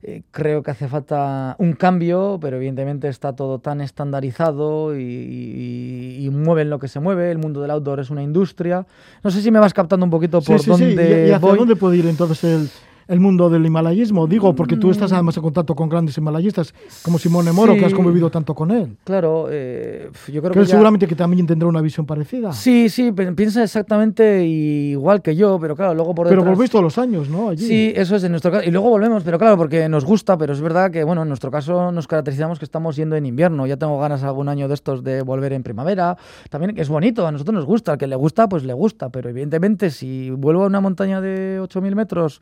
[0.02, 6.70] eh, creo que hace falta un cambio, pero evidentemente está todo tan estandarizado y, mueven
[6.70, 7.30] lo que se mueve.
[7.30, 8.86] El mundo del outdoor es una industria.
[9.22, 12.06] No sé si me vas captando un poquito por dónde ¿Y, hacia dónde puede ir
[12.06, 12.68] entonces el,
[13.08, 14.26] el mundo del himalayismo.
[14.26, 15.14] Digo, porque tú estás mm.
[15.14, 18.96] además en contacto con grandes himalayistas como Simone Moro, que has convivido tanto con él.
[19.04, 22.52] Claro, eh, yo creo que, que seguramente que también tendrá una visión parecida.
[22.52, 26.42] Sí, sí, piensa exactamente igual que yo, pero claro, luego por detrás...
[26.42, 27.50] Pero volvéis todos los años, ¿no?
[27.50, 27.66] Allí.
[27.66, 28.64] Sí, eso es en nuestro caso.
[28.66, 31.50] Y luego volvemos, pero claro, porque nos gusta, pero es verdad que, bueno, en nuestro
[31.50, 33.66] caso nos caracterizamos que estamos yendo en invierno.
[33.66, 36.16] Ya tengo ganas algún año de estos de volver en primavera.
[36.50, 37.92] También es bonito, a nosotros nos gusta.
[37.92, 39.10] Al que le gusta, pues le gusta.
[39.10, 42.40] Pero evidentemente, si vuelvo a una montaña de 8.000 metros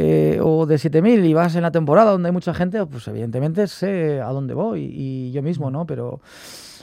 [0.00, 3.66] eh, o de 7000 y vas en la temporada donde hay mucha gente, pues evidentemente
[3.66, 5.86] sé a dónde voy y yo mismo, ¿no?
[5.86, 6.20] Pero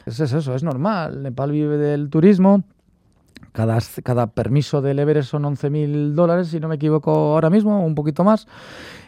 [0.06, 1.24] es eso, es normal.
[1.24, 2.66] Nepal vive del turismo.
[3.54, 7.96] Cada, cada permiso del Everest son 11.000 dólares, si no me equivoco ahora mismo, un
[7.96, 8.48] poquito más.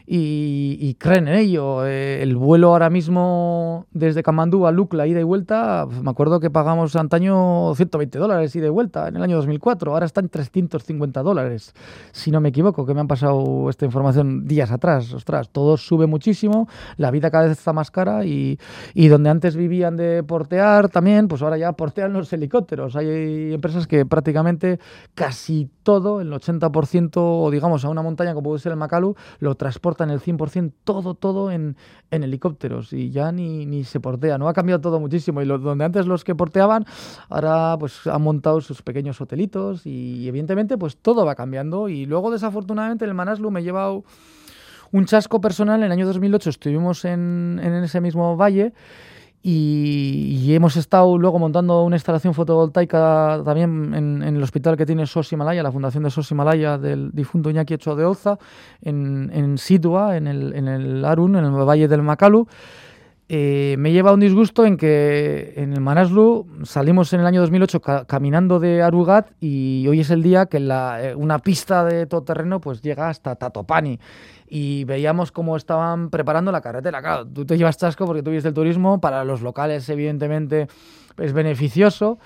[0.09, 1.85] Y, creen en ello.
[1.85, 6.49] Eh, el vuelo ahora mismo desde Kamandú a Lucla, ida y vuelta, me acuerdo que
[6.49, 11.73] pagamos antaño 120 dólares ida y vuelta en el año 2004, ahora están 350 dólares,
[12.13, 15.13] si no me equivoco, que me han pasado esta información días atrás.
[15.13, 18.57] Ostras, todo sube muchísimo, la vida cada vez está más cara y,
[18.93, 22.95] y donde antes vivían de portear también, pues ahora ya portean los helicópteros.
[22.95, 24.79] Hay empresas que prácticamente
[25.15, 29.55] casi todo, el 80% o digamos a una montaña como puede ser el Macalu, lo
[29.55, 31.75] transportan el 100% todo, todo en,
[32.11, 34.37] en helicópteros y ya ni, ni, se portea.
[34.37, 36.85] No ha cambiado todo muchísimo y lo, donde antes los que porteaban,
[37.29, 42.31] ahora pues han montado sus pequeños hotelitos y evidentemente pues todo va cambiando y luego
[42.31, 44.03] desafortunadamente el Manaslu me ha llevado
[44.91, 45.79] un chasco personal.
[45.79, 48.73] En el año 2008 estuvimos en, en ese mismo valle
[49.43, 55.33] y, hemos estado luego montando una instalación fotovoltaica también en, el hospital que tiene SOS
[55.33, 58.37] Himalaya, la fundación de SOS Himalaya del difunto Iñaki Echo de Oza,
[58.81, 62.47] en, en Situa, en el, en el Arun, en el valle del Macalu.
[63.29, 67.81] Eh, me lleva un disgusto en que en el Manaslu salimos en el año 2008
[68.07, 72.61] caminando de Arugat y hoy es el día que la, eh, una pista de todoterreno
[72.61, 73.99] pues llega hasta Tatopani
[74.47, 77.01] y veíamos cómo estaban preparando la carretera.
[77.01, 80.69] Claro, tú te llevas chasco porque tú el turismo, para los locales evidentemente
[81.17, 82.19] es beneficioso.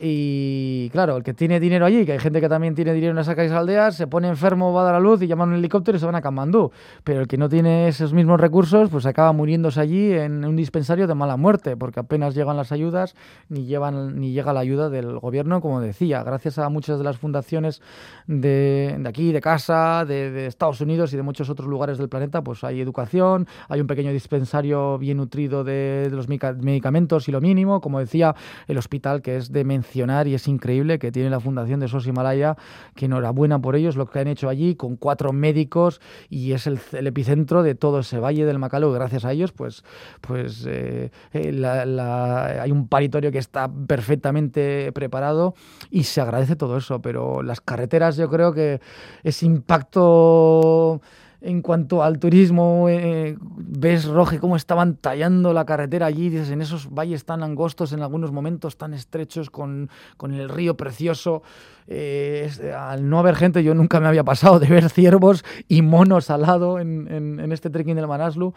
[0.00, 3.18] Y claro, el que tiene dinero allí, que hay gente que también tiene dinero en
[3.18, 5.96] esas calles aldeas, se pone enfermo, va a dar a luz y llaman un helicóptero
[5.96, 6.70] y se van a Kamandú.
[7.02, 11.08] Pero el que no tiene esos mismos recursos, pues acaba muriéndose allí en un dispensario
[11.08, 13.16] de mala muerte, porque apenas llegan las ayudas
[13.48, 16.22] ni, llevan, ni llega la ayuda del gobierno, como decía.
[16.22, 17.82] Gracias a muchas de las fundaciones
[18.28, 22.42] de, de aquí, de casa, de, Estados Unidos y de muchos otros lugares del planeta,
[22.42, 27.40] pues hay educación, hay un pequeño dispensario bien nutrido de, de los medicamentos y lo
[27.40, 28.36] mínimo, como decía,
[28.68, 32.56] el hospital que es de y es increíble que tiene la Fundación de SOS Himalaya,
[32.94, 36.78] que enhorabuena por ellos, lo que han hecho allí con cuatro médicos y es el,
[36.92, 38.92] epicentro de todo ese valle del Macalú.
[38.92, 39.84] Gracias a ellos, pues,
[40.20, 45.54] pues eh, eh, hay un paritorio que está perfectamente preparado
[45.90, 48.80] y se agradece todo eso, pero las carreteras yo creo que
[49.22, 51.00] ese impacto
[51.40, 56.60] en cuanto al turismo, eh, ves, Roge, cómo estaban tallando la carretera allí, dices, en
[56.60, 61.42] esos valles tan angostos, en algunos momentos tan estrechos, con, con el río precioso.
[61.86, 66.28] Eh, al no haber gente, yo nunca me había pasado de ver ciervos y monos
[66.30, 68.52] al lado en, en, este trekking del Manaslu,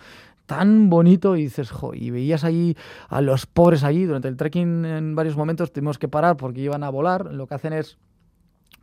[0.47, 2.75] tan bonito, y dices, jo, y veías allí
[3.09, 6.83] a los pobres allí, durante el trekking en varios momentos tuvimos que parar porque iban
[6.83, 7.97] a volar, lo que hacen es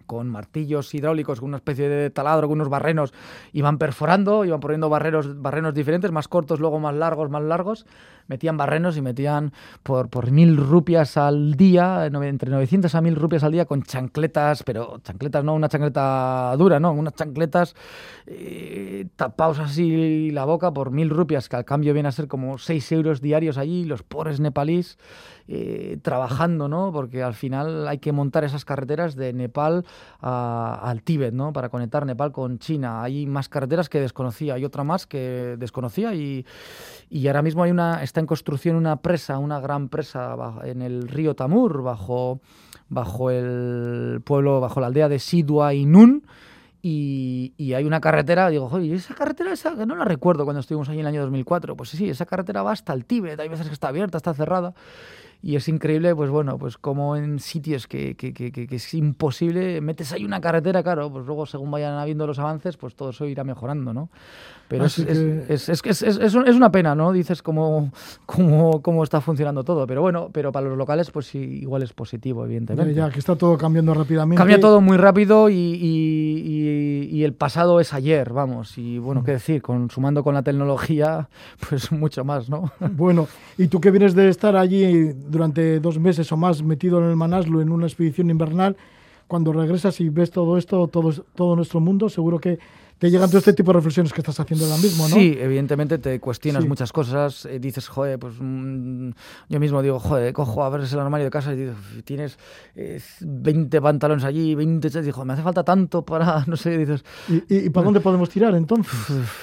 [0.09, 3.13] con martillos hidráulicos, con una especie de taladro, con unos barrenos,
[3.53, 7.87] iban perforando, iban poniendo barreros, barrenos diferentes, más cortos, luego más largos, más largos,
[8.27, 13.45] metían barrenos y metían por, por mil rupias al día, entre 900 a mil rupias
[13.45, 17.77] al día, con chancletas, pero chancletas no una chancleta dura, no, unas chancletas
[18.27, 22.57] eh, tapados así la boca por mil rupias, que al cambio viene a ser como
[22.57, 24.99] 6 euros diarios allí, los pobres nepalíes
[25.51, 26.93] eh, trabajando, ¿no?
[26.93, 29.87] Porque al final hay que montar esas carreteras de Nepal
[30.21, 31.55] al Tíbet, ¿no?
[31.55, 33.03] Para conectar Nepal con China.
[33.03, 36.45] Hay más carreteras que desconocía, hay otra más que desconocía y,
[37.27, 41.35] ahora mismo hay una, está en construcción una presa, una gran presa en el río
[41.35, 42.41] Tamur, bajo,
[42.91, 46.27] bajo el pueblo, bajo la aldea de Sidua y Nun.
[46.81, 51.01] Y, hay una carretera, digo, oye, esa carretera esa, no la recuerdo cuando estuvimos allí
[51.01, 53.73] en el año 2004, pues sí, esa carretera va hasta el Tíbet, hay veces que
[53.73, 54.75] está abierta, está cerrada,
[55.41, 59.81] y es increíble, pues bueno, pues como en sitios que, que, que, que, es imposible,
[59.81, 63.25] metes ahí una carretera, claro, pues luego según vayan habiendo los avances, pues todo eso
[63.25, 64.11] irá mejorando, ¿no?
[64.67, 67.13] Pero es, es, es, es, es, una pena, ¿no?
[67.13, 67.91] Dices cómo,
[68.27, 71.93] cómo, cómo, está funcionando todo, pero bueno, pero para los locales pues sí, igual es
[71.93, 72.93] positivo, evidentemente.
[72.93, 74.37] Ya, que está todo cambiando rápidamente.
[74.37, 79.33] Cambia todo muy rápido y, y, y, el pasado es ayer, vamos, y bueno, qué
[79.33, 81.29] decir, consumando con la tecnología,
[81.69, 82.73] pues mucho más, ¿no?
[82.81, 87.11] Bueno, y tú que vienes de estar allí durante dos meses o más metido en
[87.11, 88.77] el Manaslu en una expedición invernal,
[89.27, 92.59] cuando regresas y ves todo esto, todo, todo nuestro mundo, seguro que
[92.99, 95.15] te llegan todo este tipo de reflexiones que estás haciendo ahora mismo, ¿no?
[95.15, 99.11] Sí, evidentemente te cuestionas muchas cosas, eh, dices, joder, pues mm,
[99.49, 102.39] yo mismo digo, joder, cojo a ver el armario de casa y digo, tienes
[103.21, 107.05] 20 eh, pantalones allí, 20 dijo, me hace falta tanto para, no sé, dices...
[107.49, 108.93] ¿Y, para dónde podemos tirar entonces?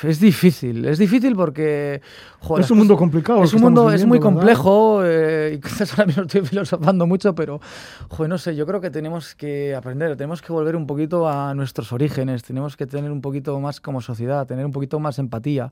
[0.03, 2.01] Es difícil, es difícil porque...
[2.45, 3.43] Joder, es un mundo complicado.
[3.43, 7.59] Es un mundo, es muy complejo eh, y quizás ahora mismo estoy filosofando mucho, pero,
[8.07, 11.55] joder, no sé, yo creo que tenemos que aprender, tenemos que volver un poquito a
[11.55, 15.71] nuestros orígenes, tenemos que tener un poquito más como sociedad, tener un poquito más empatía.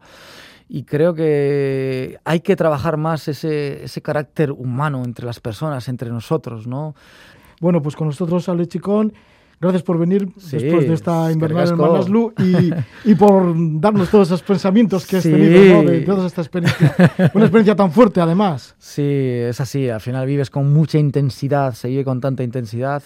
[0.67, 6.09] Y creo que hay que trabajar más ese, ese carácter humano entre las personas, entre
[6.09, 6.95] nosotros, ¿no?
[7.61, 9.13] Bueno, pues con nosotros, Ale Chicón,
[9.63, 12.73] Gracias por venir después de esta invernal en Manaslu y,
[13.11, 16.93] y, por darnos todos esos pensamientos que has tenido de toda esta experiencia.
[17.33, 18.75] Una experiencia tan fuerte, además.
[18.77, 19.87] Sí, es así.
[19.87, 23.03] Al final vives con mucha intensidad, se vive con tanta intensidad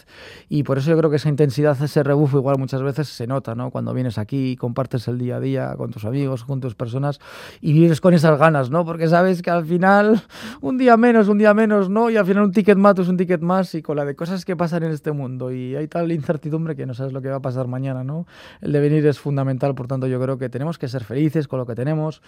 [0.49, 3.53] y por eso yo creo que esa intensidad, ese rebufo, igual muchas veces se nota,
[3.53, 3.69] ¿no?
[3.69, 7.19] Cuando vienes aquí y compartes el día a día con tus amigos, con tus personas
[7.61, 8.83] y vives con esas ganas, ¿no?
[8.83, 10.23] Porque sabes que al final
[10.61, 12.09] un día menos, un día menos, ¿no?
[12.09, 14.43] Y al final un ticket más es un ticket más y con la de cosas
[14.43, 17.37] que pasan en este mundo y hay tal incertidumbre que no sabes lo que va
[17.37, 18.25] a pasar mañana, ¿no?
[18.61, 21.65] El devenir es fundamental, por tanto yo creo que tenemos que ser felices con lo
[21.65, 22.21] que tenemos,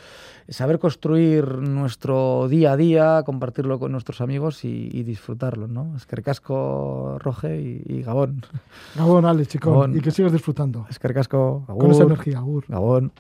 [0.48, 5.96] saber construir nuestro día a día, compartirlo con nuestros amigos y, disfrutarlo, ¿no?
[5.96, 8.46] Es que casco Roge y, Gabón.
[8.96, 10.86] Gabón, Ale, chico, y que sigas disfrutando.
[10.90, 12.66] Es que casco, Con esa energía, Agur.
[12.68, 13.12] Gabón.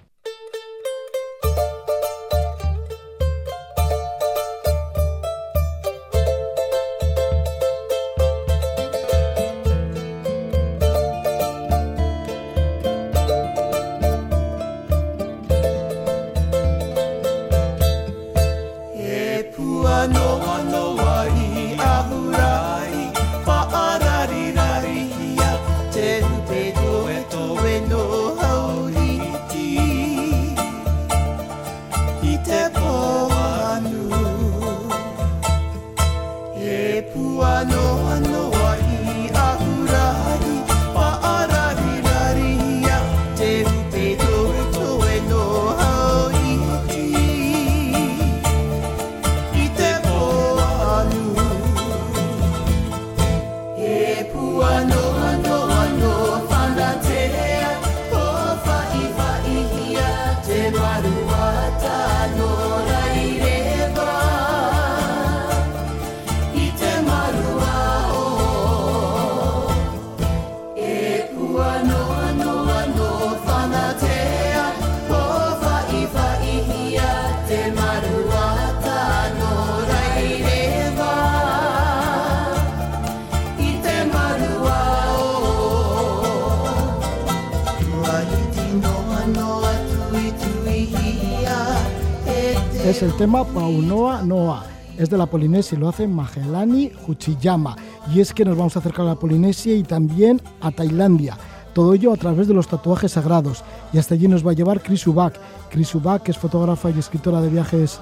[92.90, 94.64] Es el tema Paunoa Noa.
[94.98, 97.76] Es de la Polinesia y lo hace Magelani Huchiyama.
[98.12, 101.38] Y es que nos vamos a acercar a la Polinesia y también a Tailandia.
[101.74, 103.64] Todo ello a través de los tatuajes sagrados.
[103.94, 105.40] Y hasta allí nos va a llevar Chris Ubak.
[105.70, 108.00] Chris Ubak es fotógrafa y escritora de viajes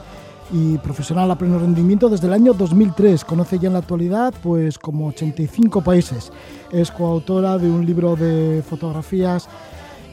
[0.53, 3.25] y profesional a pleno rendimiento desde el año 2003.
[3.25, 6.31] Conoce ya en la actualidad pues como 85 países.
[6.71, 9.49] Es coautora de un libro de fotografías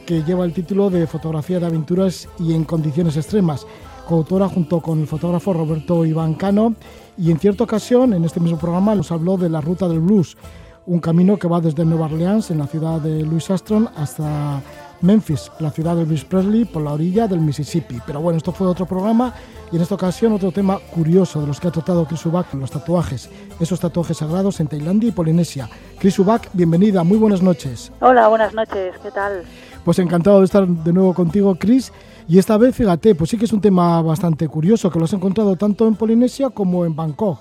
[0.05, 3.65] que lleva el título de Fotografía de aventuras y en condiciones extremas
[4.05, 6.75] coautora junto con el fotógrafo Roberto Iván Cano
[7.17, 10.37] y en cierta ocasión en este mismo programa nos habló de la ruta del blues,
[10.85, 14.61] un camino que va desde Nueva Orleans en la ciudad de Louis Armstrong hasta
[15.01, 17.99] Memphis, la ciudad de Elvis Presley, por la orilla del Mississippi.
[18.05, 19.33] Pero bueno, esto fue otro programa
[19.71, 22.71] y en esta ocasión otro tema curioso de los que ha tratado Chris Ubak, los
[22.71, 25.69] tatuajes, esos tatuajes sagrados en Tailandia y Polinesia.
[25.99, 27.91] Chris Ubak, bienvenida, muy buenas noches.
[27.99, 29.43] Hola, buenas noches, ¿qué tal?
[29.85, 31.93] Pues encantado de estar de nuevo contigo, Chris.
[32.27, 35.13] Y esta vez, fíjate, pues sí que es un tema bastante curioso, que lo has
[35.13, 37.37] encontrado tanto en Polinesia como en Bangkok.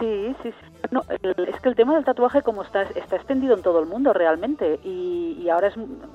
[0.00, 0.66] Sí, sí, sí.
[0.90, 4.12] No, es que el tema del tatuaje como está, está extendido en todo el mundo
[4.12, 5.74] realmente y, ahora es,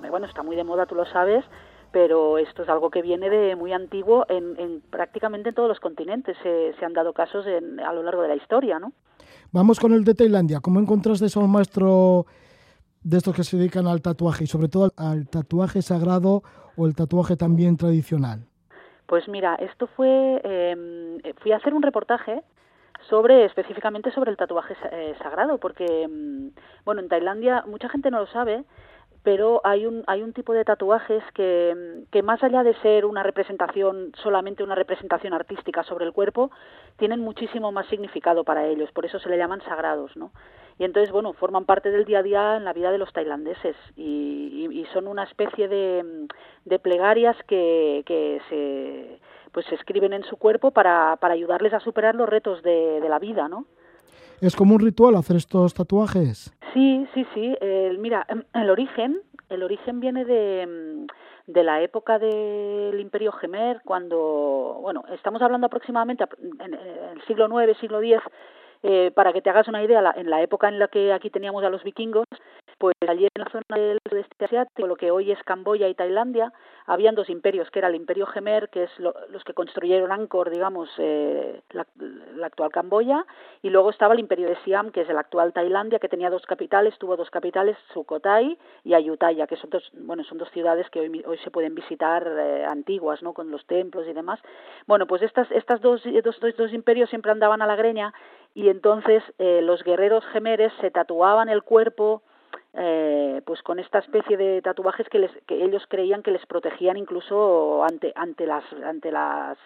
[0.10, 1.46] bueno, está muy de moda, tú lo sabes,
[1.92, 6.36] pero esto es algo que viene de muy antiguo en, prácticamente en todos los continentes.
[6.44, 8.92] Se, han dado casos a lo largo de la historia, ¿no?
[9.54, 10.60] Vamos con el de Tailandia.
[10.60, 12.26] ¿Cómo encontraste a un maestro
[13.04, 16.44] de estos que se dedican al tatuaje y sobre todo al tatuaje sagrado
[16.76, 18.46] o el tatuaje también tradicional?
[19.06, 22.42] Pues mira, esto fue, em, fui a hacer un reportaje
[23.10, 26.52] sobre específicamente sobre el tatuaje eh, sagrado, porque em,
[26.86, 28.64] bueno, en Tailandia mucha gente no lo sabe,
[29.24, 33.24] pero hay un, hay un tipo de tatuajes que, que, más allá de ser una
[33.24, 36.52] representación, solamente una representación artística sobre el cuerpo,
[36.98, 40.32] tienen muchísimo más significado para ellos, por eso se le llaman sagrados, ¿no?
[40.78, 43.76] Y entonces, bueno, forman parte del día a día en la vida de los tailandeses
[43.96, 46.28] y, y, son una especie de,
[46.66, 49.20] de plegarias que, que se,
[49.52, 53.10] pues se escriben en su cuerpo para, para ayudarles a superar los retos de, de
[53.10, 53.66] la vida, ¿no?
[54.42, 56.53] ¿Es como un ritual hacer estos tatuajes?
[56.74, 57.56] Sí, sí, sí.
[58.00, 61.08] mira, em, el origen, el origen viene de,
[61.48, 66.26] de la época del Imperio Gemer, cuando, bueno, estamos hablando aproximadamente
[66.60, 68.22] en el siglo IX, siglo X,
[68.86, 71.64] Eh, para que te hagas una idea, en la época en la que aquí teníamos
[71.64, 72.26] a los vikingos,
[72.78, 76.52] pues allí en la zona del sudeste asiático, lo que hoy es Camboya y Tailandia,
[76.86, 80.90] habían dos imperios, que era el imperio Gemer, que es los que construyeron Angkor, digamos,
[80.98, 81.86] eh, la,
[82.46, 83.26] actual Camboya,
[83.62, 86.46] y luego estaba el imperio de Siam, que es el actual Tailandia, que tenía dos
[86.46, 91.00] capitales, tuvo dos capitales, Sukhothai y Ayutthaya, que son dos, bueno, son dos ciudades que
[91.00, 93.34] hoy, hoy se pueden visitar eh, antiguas, ¿no?
[93.34, 94.40] Con los templos y demás.
[94.88, 98.14] Bueno, pues estas, estas dos, dos, dos, imperios siempre andaban a la greña
[98.54, 102.22] y entonces eh, los guerreros gemeres se tatuaban el cuerpo
[102.76, 106.98] eh, pues con esta especie de tatuajes que, les, que ellos creían que les protegían
[106.98, 109.58] incluso ante ante las ante las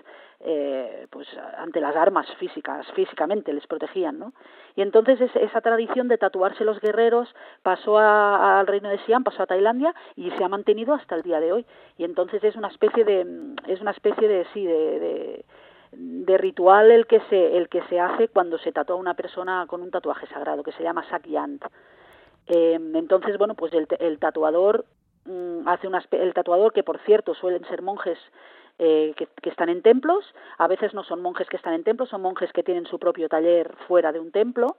[0.41, 1.27] eh, pues
[1.57, 4.33] ante las armas físicas físicamente les protegían no
[4.75, 7.33] y entonces esa tradición de tatuarse los guerreros
[7.63, 11.39] pasó al reino de Siam pasó a Tailandia y se ha mantenido hasta el día
[11.39, 11.65] de hoy.
[11.97, 13.25] Y entonces es una especie de
[13.67, 15.45] es una especie de sí de,
[15.91, 19.65] de ritual el que se el que se hace cuando se tatúa a una persona
[19.67, 21.63] con un tatuaje sagrado que se llama sakyant
[22.47, 24.85] eh, entonces, bueno, pues el, el tatuador
[25.25, 28.17] mm, hace una, el tatuador que por cierto suelen ser monjes
[28.79, 30.23] eh, que, que, están en templos,
[30.57, 33.27] a veces no son monjes que están en templos, son monjes que tienen su propio
[33.27, 34.77] taller fuera de un templo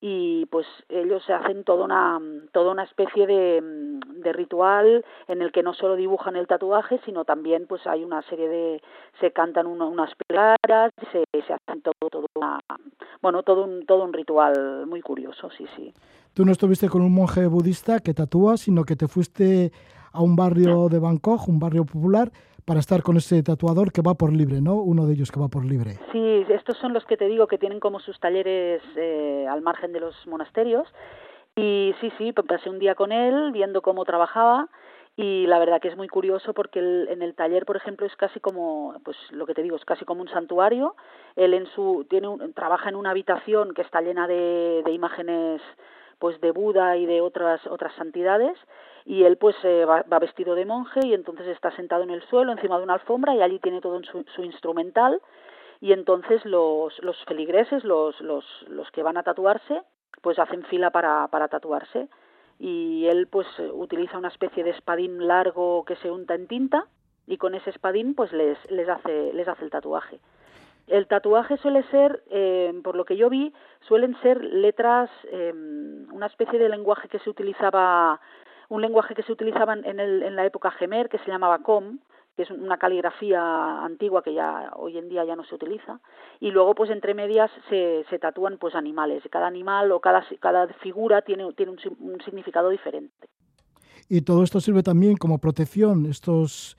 [0.00, 2.20] y pues ellos hacen toda una
[2.52, 3.62] toda una especie de,
[4.26, 8.22] de, ritual en el que no solo dibujan el tatuaje sino también pues hay una
[8.22, 8.82] serie de
[9.20, 12.60] se cantan unas plegarias se, se hacen todo todo una,
[13.22, 15.92] bueno todo un todo un ritual muy curioso sí sí
[16.36, 19.72] Tú no estuviste con un monje budista que tatúa, sino que te fuiste
[20.12, 22.30] a un barrio de Bangkok, un barrio popular,
[22.66, 24.74] para estar con ese tatuador que va por libre, ¿no?
[24.74, 25.98] Uno de ellos que va por libre.
[26.12, 29.94] Sí, estos son los que te digo que tienen como sus talleres eh, al margen
[29.94, 30.86] de los monasterios.
[31.56, 34.68] Y sí, sí, pasé un día con él viendo cómo trabajaba
[35.16, 38.38] y la verdad que es muy curioso porque en el taller por ejemplo es casi
[38.40, 40.94] como pues lo que te digo es casi como un santuario.
[41.34, 45.62] Él en su tiene un, trabaja en una habitación que está llena de, imágenes
[46.18, 48.58] pues de Buda y de otras otras santidades
[49.06, 52.52] y él pues eh, va, vestido de monje y entonces está sentado en el suelo
[52.52, 55.22] encima de una alfombra y allí tiene todo su, su instrumental
[55.80, 59.82] y entonces los, los feligreses, los, los, los que van a tatuarse,
[60.22, 62.08] pues hacen fila para, para tatuarse
[62.58, 66.86] y él pues utiliza una especie de espadín largo que se unta en tinta
[67.26, 70.20] y con ese espadín pues les, les hace les hace el tatuaje.
[70.86, 75.52] El tatuaje suele ser, eh, por lo que yo vi, suelen ser letras, eh,
[76.12, 78.20] una especie de lenguaje que se utilizaba,
[78.68, 81.98] un lenguaje que se utilizaba en, el, en la época Gemer, que se llamaba Com,
[82.36, 86.00] que es una caligrafía antigua que ya hoy en día ya no se utiliza
[86.40, 90.68] y luego pues entre medias se, se tatúan pues animales cada animal o cada, cada
[90.74, 93.28] figura tiene, tiene un, un significado diferente
[94.08, 96.76] y todo esto sirve también como protección estos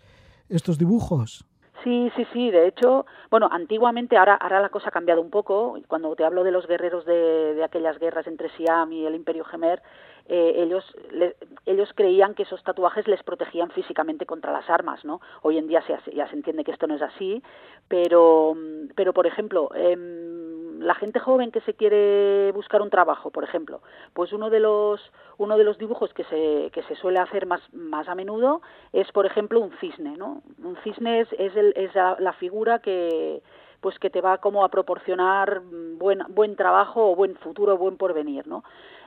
[0.49, 1.45] estos dibujos
[1.84, 2.51] Sí, sí, sí.
[2.51, 5.78] De hecho, bueno, antiguamente, ahora, ahora la cosa ha cambiado un poco.
[5.88, 9.45] Cuando te hablo de los guerreros de, de aquellas guerras entre Siam y el Imperio
[9.45, 9.82] Gemer,
[10.30, 10.84] eh, ellos,
[11.66, 15.22] ellos creían que esos tatuajes les protegían físicamente contra las armas, ¿no?
[15.42, 17.42] Hoy en día se, ya se entiende que esto no es así,
[17.88, 18.56] pero,
[18.96, 19.96] pero por ejemplo, eh,
[20.80, 23.82] la gente joven que se quiere buscar un trabajo, por ejemplo,
[24.14, 25.02] pues uno de los
[25.38, 28.62] uno de los dibujos que se que se suele hacer más más a menudo
[28.94, 30.42] es, por ejemplo, un cisne, ¿no?
[30.64, 33.42] Un cisne es es, el, es la, la figura que
[33.82, 35.62] pues que te va como a proporcionar
[35.98, 38.64] buen buen trabajo o buen futuro, buen porvenir, ¿no?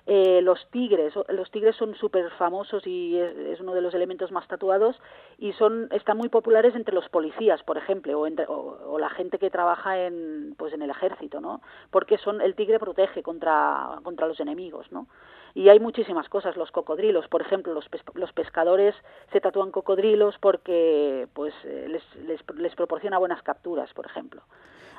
[0.06, 4.48] Eh, los tigres, los tigres son súper famosos y es, uno de los elementos más
[4.48, 4.96] tatuados
[5.38, 9.38] y son están muy populares entre los policías, por ejemplo, o, entre, o, la gente
[9.38, 11.60] que trabaja en pues en el ejército, ¿no?
[11.90, 15.06] Porque son el tigre protege contra contra los enemigos, ¿no?
[15.54, 18.94] Y hay muchísimas cosas, los cocodrilos, por ejemplo, los, los pescadores
[19.32, 24.42] se tatúan cocodrilos porque pues eh, les, les, les proporciona buenas capturas, por ejemplo.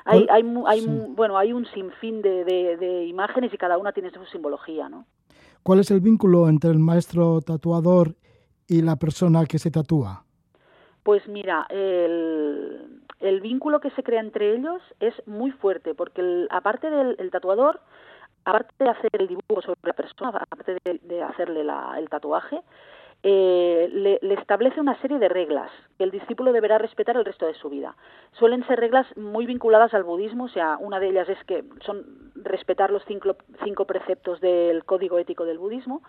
[0.04, 0.90] Hay, hay, hay sí.
[1.10, 5.06] bueno, hay un sinfín de, de, de, imágenes y cada una tiene su simbología, ¿no?
[5.62, 8.16] ¿Cuál es el vínculo entre el maestro tatuador
[8.66, 10.24] y la persona que se tatúa?
[11.04, 16.48] Pues mira, el, el vínculo que se crea entre ellos es muy fuerte, porque el,
[16.50, 17.80] aparte del el tatuador,
[18.44, 22.60] aparte de hacer el dibujo sobre la persona, aparte de, de hacerle la, el tatuaje,
[23.22, 27.46] eh, le, le, establece una serie de reglas que el discípulo deberá respetar el resto
[27.46, 27.94] de su vida.
[28.32, 32.32] Suelen ser reglas muy vinculadas al budismo, o sea, una de ellas es que son
[32.34, 36.02] respetar los cinco, cinco preceptos del código ético del budismo,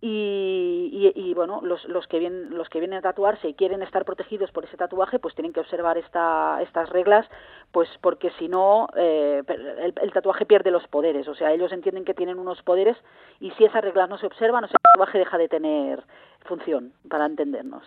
[0.00, 3.82] y, y, y, bueno los, los que vienen los que vienen a tatuarse y quieren
[3.82, 7.26] estar protegidos por ese tatuaje pues tienen que observar esta, estas reglas
[7.72, 11.28] pues porque si no eh, el, el, tatuaje pierde los poderes.
[11.28, 12.96] O sea ellos entienden que tienen unos poderes
[13.40, 16.04] y si esas reglas no se observan o sea, el tatuaje deja de tener
[16.44, 17.84] función para entendernos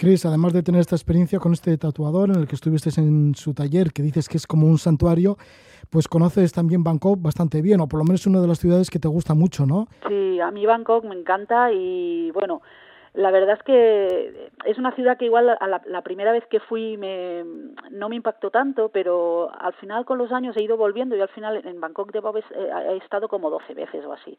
[0.00, 3.52] Chris, además de tener esta experiencia con este tatuador en el que estuviste en su
[3.52, 5.36] taller, que dices que es como un santuario,
[5.90, 8.98] pues conoces también Bangkok bastante bien, o por lo menos una de las ciudades que
[8.98, 9.88] te gusta mucho, ¿no?
[10.08, 12.62] Sí, a mí Bangkok me encanta y bueno,
[13.12, 16.96] la verdad es que es una ciudad que igual a la, primera vez que fui
[16.96, 17.44] me,
[17.90, 21.28] no me impactó tanto, pero al final con los años he ido volviendo y al
[21.28, 24.38] final en Bangkok de Bob he estado como 12 veces o así.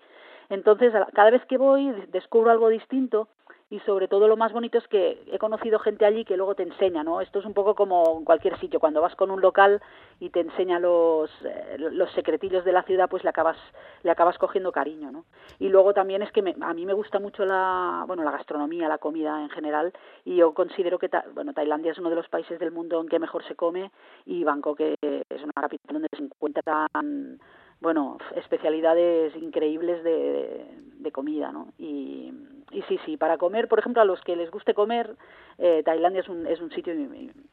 [0.49, 3.27] Entonces, cada vez que voy descubro algo distinto
[3.71, 6.63] y sobre todo lo más bonito es que he conocido gente allí que luego te
[6.63, 7.21] enseña, ¿no?
[7.21, 9.81] Esto es un poco como en cualquier sitio, cuando vas con un local
[10.19, 13.57] y te enseña los, eh, los secretillos de la ciudad, pues le acabas
[14.03, 15.23] le acabas cogiendo cariño, ¿no?
[15.57, 18.97] Y luego también es que a mí me gusta mucho la, bueno, la gastronomía, la
[18.97, 19.93] comida en general
[20.25, 23.19] y yo considero que bueno, Tailandia es uno de los países del mundo en que
[23.19, 23.89] mejor se come
[24.25, 27.39] y Bangkok es una capital donde se encuentran
[27.79, 30.65] bueno, especialidades increíbles de,
[30.99, 31.69] de comida, ¿no?
[31.79, 32.31] Y,
[32.71, 35.15] y, sí, sí, para comer, por ejemplo, a los que les guste comer,
[35.57, 36.93] eh, Tailandia es un, es un sitio,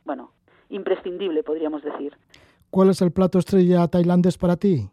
[0.04, 0.32] bueno,
[0.68, 2.16] imprescindible, podríamos decir.
[2.70, 4.90] ¿Cuál es el plato estrella tailandés para ti?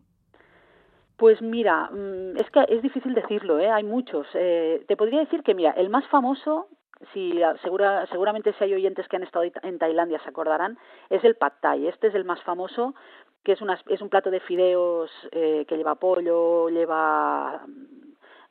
[1.17, 3.69] Pues mira, mm, es que es difícil decirlo, ¿eh?
[3.69, 4.27] hay muchos.
[4.33, 6.67] Eh, te podría decir que, mira, el más famoso,
[7.13, 10.77] si segura, seguramente si hay oyentes que han estado en Tailandia se acordarán,
[11.09, 11.87] es el pad thai.
[11.87, 12.95] Este es el más famoso
[13.43, 17.65] que es, una, es un plato de fideos eh, que lleva pollo, lleva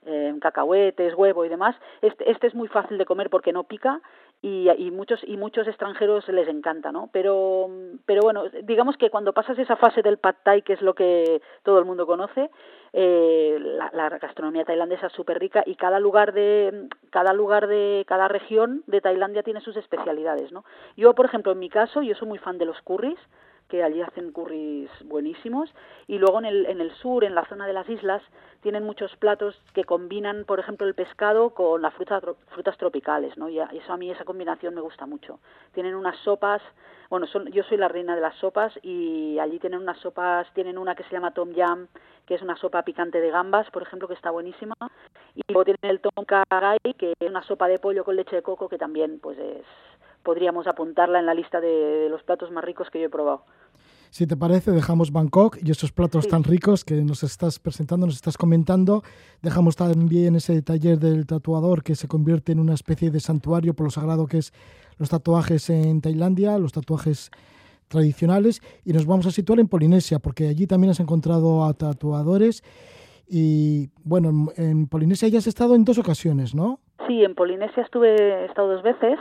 [0.07, 1.77] eh, cacahuetes, huevo y demás.
[2.03, 4.01] Este, este es muy fácil de comer porque no pica
[4.43, 7.09] y, y, muchos y muchos extranjeros les encanta, ¿no?
[7.13, 7.69] Pero
[8.05, 11.41] pero bueno, digamos que cuando pasas esa fase del pad thai, que es lo que
[11.63, 12.51] todo el mundo conoce,
[12.93, 18.05] eh, la, la, gastronomía tailandesa es súper rica y cada lugar de cada lugar de
[18.07, 20.65] cada región de Tailandia tiene sus especialidades, ¿no?
[20.97, 23.19] Yo, por ejemplo, en mi caso, yo soy muy fan de los curries
[23.69, 25.71] que allí hacen curries buenísimos
[26.07, 28.23] y luego en el, en el sur, en la zona de las islas,
[28.61, 33.49] tienen muchos platos que combinan, por ejemplo, el pescado con las frutas, frutas tropicales, ¿no?
[33.49, 35.39] Y eso a mí esa combinación me gusta mucho.
[35.73, 36.63] Tienen unas sopas,
[37.11, 40.79] bueno, son, yo soy la reina de las sopas y allí tienen unas sopas, tienen
[40.79, 41.89] una que se llama tom yam,
[42.27, 44.75] que es una sopa picante de gambas, por ejemplo, que está buenísima,
[45.35, 48.43] y luego tienen el tom kagai, que es una sopa de pollo con leche de
[48.43, 49.67] coco que también, pues es
[50.25, 53.45] podríamos apuntarla en la lista de, los platos más ricos que yo he probado.
[54.11, 58.15] Si te parece, dejamos Bangkok y esos platos tan ricos que nos estás presentando, nos
[58.15, 59.03] estás comentando.
[59.43, 63.87] Dejamos también ese taller del tatuador que se convierte en una especie de santuario por
[63.87, 64.53] lo sagrado que es
[64.99, 67.33] los tatuajes en Tailandia, los tatuajes
[67.89, 68.61] tradicionales.
[68.85, 72.63] Y nos vamos a situar en Polinesia, porque allí también has encontrado a tatuadores.
[73.29, 76.79] Y bueno, en, Polinesia ya has estado en dos ocasiones, ¿no?
[77.09, 79.19] Sí, en Polinesia estuve, he estado dos veces.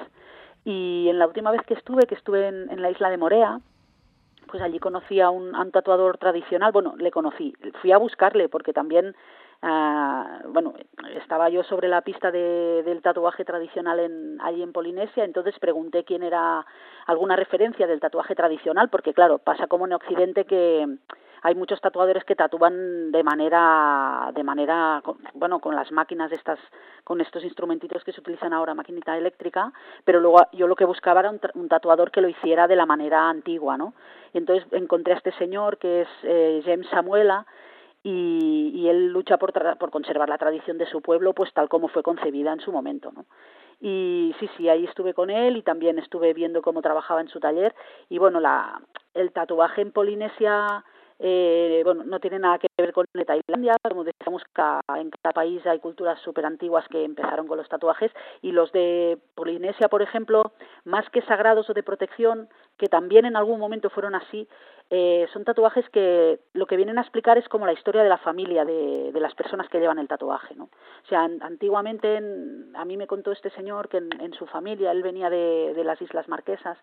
[0.66, 3.60] Y en la última vez que estuve, que estuve en, la isla de Morea,
[4.48, 9.16] pues allí conocí a un, tatuador tradicional, bueno, le conocí, fui a buscarle porque también,
[9.62, 10.74] ah, bueno,
[11.16, 16.04] estaba yo sobre la pista de, del tatuaje tradicional en, allí en Polinesia, entonces pregunté
[16.06, 16.66] quién era
[17.08, 20.88] alguna referencia del tatuaje tradicional, porque claro, pasa como en Occidente que
[21.44, 26.60] hay muchos tatuadores que tatúan de manera de manera bueno con las máquinas estas
[27.04, 29.72] con estos instrumentitos que se utilizan ahora maquinita eléctrica
[30.06, 33.30] pero luego yo lo que buscaba era un, tatuador que lo hiciera de la manera
[33.30, 33.94] antigua no
[34.34, 37.46] y entonces encontré a este señor que es eh, James Samuela
[38.06, 41.88] y, y, él lucha por, por conservar la tradición de su pueblo pues tal como
[41.88, 43.26] fue concebida en su momento no
[43.82, 47.42] y sí sí ahí estuve con él y también estuve viendo cómo trabajaba en su
[47.42, 47.76] taller
[48.10, 48.82] y bueno la
[49.14, 50.84] el tatuaje en Polinesia
[51.26, 54.44] eh, bueno, no tiene nada que ver con Tailandia, como decíamos,
[55.00, 58.12] en cada país hay culturas súper antiguas que empezaron con los tatuajes
[58.42, 60.52] y los de Polinesia, por ejemplo,
[60.84, 64.50] más que sagrados o de protección, que también en algún momento fueron así,
[64.96, 68.20] eh, son tatuajes que lo que vienen a explicar es como la historia de la
[68.20, 70.66] familia de, de las personas que llevan el tatuaje, ¿no?
[70.66, 72.18] O sea, antiguamente
[72.76, 76.00] a mí me contó este señor que en, su familia, él venía de, de, las
[76.00, 76.78] Islas Marquesas,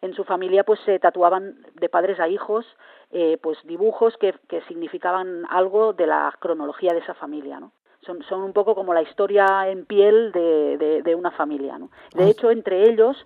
[0.00, 2.64] en su familia pues se tatuaban de padres a hijos
[3.10, 7.72] eh, pues dibujos que, que significaban algo de la cronología de esa familia, ¿no?
[8.02, 11.76] Son, son, un poco como la historia en piel de, de, de una familia.
[11.76, 11.90] ¿no?
[12.14, 13.16] De hecho, entre ellos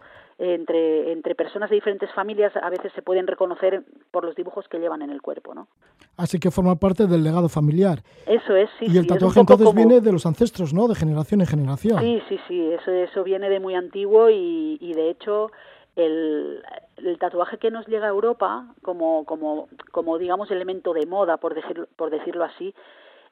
[0.41, 4.79] entre, entre personas de diferentes familias a veces se pueden reconocer por los dibujos que
[4.79, 5.69] llevan en el cuerpo, ¿no?
[6.17, 7.99] Así que forma parte del legado familiar.
[8.27, 8.87] Eso es, sí.
[8.89, 10.89] Y el tatuaje entonces viene de los ancestros, ¿no?
[10.89, 12.01] De generación en generación.
[12.01, 15.51] Sí, sí, sí, eso, eso viene de muy antiguo y, y de hecho
[15.97, 16.63] el,
[16.97, 21.55] el, tatuaje que nos llega a Europa como, como, como digamos elemento de moda, por,
[21.55, 22.75] decir, por decirlo así,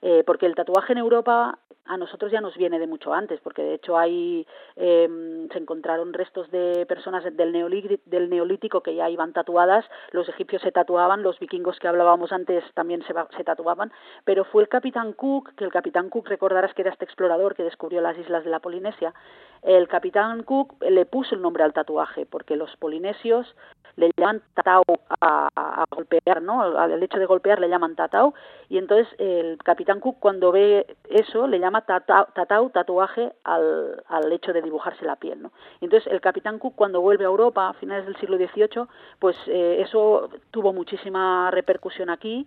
[0.03, 3.63] eh, porque el tatuaje en Europa a nosotros ya nos viene de mucho antes, porque
[3.63, 4.47] de hecho hay
[4.77, 10.29] em, se encontraron restos de personas del neolítico, del neolítico que ya iban tatuadas, los
[10.29, 13.91] egipcios se tatuaban, los vikingos que hablábamos antes también se, se tatuaban,
[14.25, 17.65] pero fue el capitán Cook, que el capitán Cook recordarás que era este explorador que
[17.65, 19.15] descubrió las islas de la Polinesia,
[19.63, 23.57] el capitán Cook le puso el nombre al tatuaje, porque los polinesios
[23.97, 24.85] le llaman tatau
[25.21, 26.63] a, golpear, ¿no?
[26.63, 28.33] Al hecho de golpear le llaman tatau
[28.69, 34.53] y entonces el capitán Cook cuando ve eso le llama tatau, tatuaje al, al hecho
[34.53, 35.53] de dibujarse la piel, ¿no?
[35.81, 38.87] Entonces el capitán Cook cuando vuelve a Europa a finales del siglo XVIII,
[39.19, 42.47] pues eh, eso tuvo muchísima repercusión aquí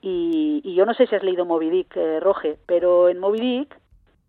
[0.00, 3.40] y, y, yo no sé si has leído Moby Dick, eh, Roge, pero en Moby
[3.40, 3.80] Dick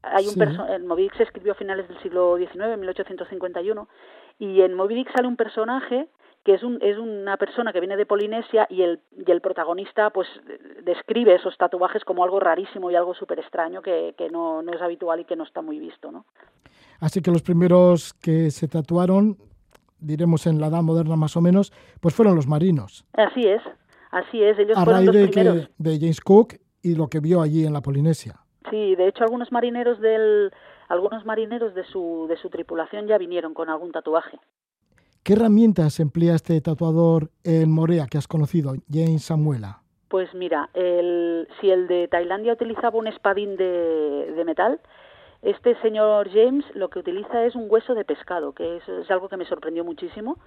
[0.02, 0.42] hay un sí.
[0.70, 3.88] en Moby Dick se escribió a finales del siglo XIX, 1851,
[4.40, 6.08] y en Moby Dick sale un personaje
[6.48, 10.12] que es, un, es una persona que viene de Polinesia y el, y el protagonista
[10.12, 10.30] pues
[10.82, 14.82] describe esos tatuajes como algo rarísimo y algo súper extraño que, que no, no, es
[14.82, 16.10] habitual y que no está muy visto.
[16.10, 16.24] ¿no?
[17.02, 19.36] Así que los primeros que se tatuaron,
[20.00, 23.06] diremos en la edad moderna más o menos, pues fueron los marinos.
[23.12, 23.62] Así es,
[24.12, 24.58] así es.
[24.58, 25.68] Ellos A fueron raíz los de, primeros.
[25.68, 28.36] que, de James Cook y lo que vio allí en la Polinesia.
[28.70, 30.54] Sí, de hecho algunos marineros del
[30.88, 34.40] algunos marineros de su de su tripulación ya vinieron con algún tatuaje.
[35.28, 39.82] ¿Qué herramientas emplea este tatuador en Morea que has conocido, James Samuela?
[40.08, 44.80] Pues mira, el, si el de Tailandia utilizaba un espadín de, metal,
[45.42, 49.28] este señor James lo que utiliza es un hueso de pescado, que es, es algo
[49.28, 50.38] que me sorprendió muchísimo,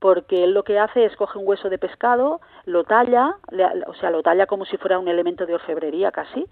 [0.00, 3.94] porque él lo que hace es coge un hueso de pescado, lo talla, le, o
[4.00, 6.44] sea, lo talla como si fuera un elemento de orfebrería casi,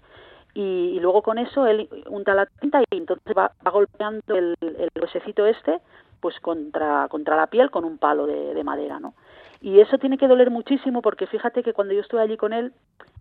[0.53, 4.89] y, luego con eso él unta la tinta y entonces va, va golpeando el, el
[5.01, 5.81] huesecito este
[6.19, 9.13] pues contra, contra la piel con un palo de, de, madera, ¿no?
[9.61, 12.73] Y eso tiene que doler muchísimo porque fíjate que cuando yo estuve allí con él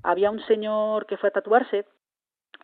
[0.02, 1.86] había un señor que fue a tatuarse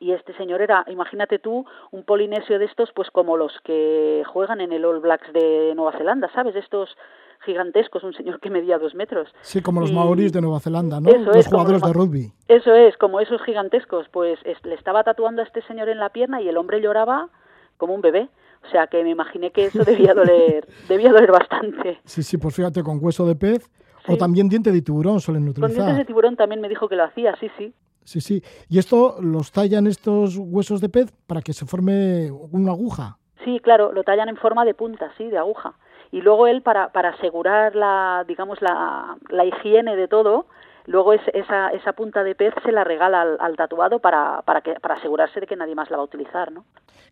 [0.00, 4.60] y este señor era, imagínate tú, un polinesio de estos, pues como los que juegan
[4.60, 6.56] en el All Blacks de Nueva Zelanda, ¿sabes?
[6.56, 6.96] Estos
[7.44, 9.28] gigantescos, un señor que medía dos metros.
[9.42, 9.94] Sí, como los y...
[9.94, 11.08] maoríes de Nueva Zelanda, ¿no?
[11.08, 12.32] Eso los es, jugadores de rugby.
[12.48, 14.08] Eso es, como esos gigantescos.
[14.08, 17.28] Pues es, le estaba tatuando a este señor en la pierna y el hombre lloraba
[17.76, 18.28] como un bebé.
[18.64, 22.00] O sea que me imaginé que eso debía doler, debía doler bastante.
[22.04, 23.70] Sí, sí, pues fíjate, con hueso de pez
[24.06, 24.12] sí.
[24.12, 25.68] o también diente de tiburón suelen utilizar.
[25.68, 27.74] Con dientes de tiburón también me dijo que lo hacía, sí, sí.
[28.04, 28.42] Sí, sí.
[28.68, 33.18] Y esto los tallan estos huesos de pez para que se forme una aguja.
[33.44, 35.74] Sí, claro, lo tallan en forma de punta, sí, de aguja.
[36.10, 40.46] Y luego él, para, para asegurar la, digamos, la, la higiene de todo,
[40.86, 44.60] luego es, esa, esa punta de pez se la regala al, al tatuado para, para,
[44.60, 46.64] que, para asegurarse de que nadie más la va a utilizar, ¿no?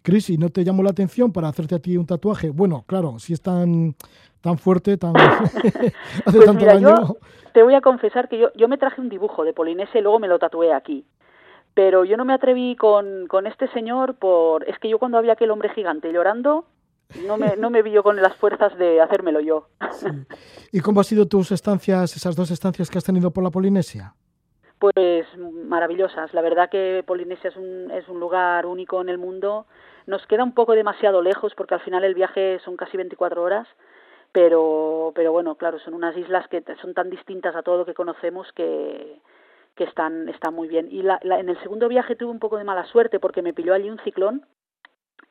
[0.02, 2.50] Cris, ¿y no te llamó la atención para hacerte a ti un tatuaje?
[2.50, 3.94] Bueno, claro, si es tan,
[4.40, 5.92] tan fuerte, tan hace
[6.24, 6.88] pues tanto mira, daño.
[6.88, 7.16] Yo
[7.52, 10.18] te voy a confesar que yo, yo me traje un dibujo de Polinesia y luego
[10.18, 11.04] me lo tatué aquí.
[11.74, 14.68] Pero yo no me atreví con, con este señor por...
[14.68, 16.64] Es que yo cuando había aquel hombre gigante llorando,
[17.26, 19.68] no me, no me vi yo con las fuerzas de hacérmelo yo.
[19.92, 20.06] Sí.
[20.72, 24.14] ¿Y cómo han sido tus estancias, esas dos estancias que has tenido por la Polinesia?
[24.78, 26.32] Pues maravillosas.
[26.32, 29.66] La verdad que Polinesia es un, es un lugar único en el mundo.
[30.06, 33.68] Nos queda un poco demasiado lejos porque al final el viaje son casi 24 horas,
[34.32, 37.94] pero, pero bueno, claro, son unas islas que son tan distintas a todo lo que
[37.94, 39.20] conocemos que,
[39.74, 40.88] que están, están muy bien.
[40.90, 43.52] Y la, la, en el segundo viaje tuve un poco de mala suerte porque me
[43.52, 44.46] pilló allí un ciclón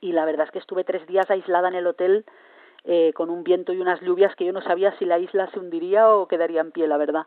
[0.02, 2.26] y la verdad es que estuve tres días aislada en el hotel
[2.86, 5.60] eh, con un viento y unas lluvias que yo no sabía si la isla se
[5.60, 7.24] hundiría o quedaría en pie, la verdad.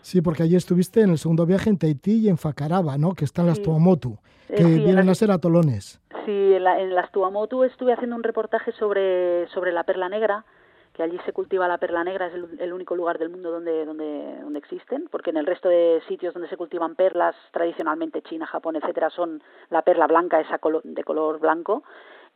[0.00, 3.14] Sí, porque allí estuviste en el segundo viaje en Tahití y en Facaraba, ¿no?
[3.14, 3.48] Que están sí.
[3.50, 6.00] las Tuamotu, que eh, sí, vienen a ser atolones.
[6.24, 10.44] Sí, en, la, en, las Tuamotu estuve haciendo un reportaje sobre, sobre la perla negra,
[10.92, 13.84] que allí se cultiva la perla negra, es el, el, único lugar del mundo donde,
[13.84, 18.46] donde, donde existen, porque en el resto de sitios donde se cultivan perlas, tradicionalmente China,
[18.46, 21.82] Japón, etcétera, son la perla blanca, esa de color blanco,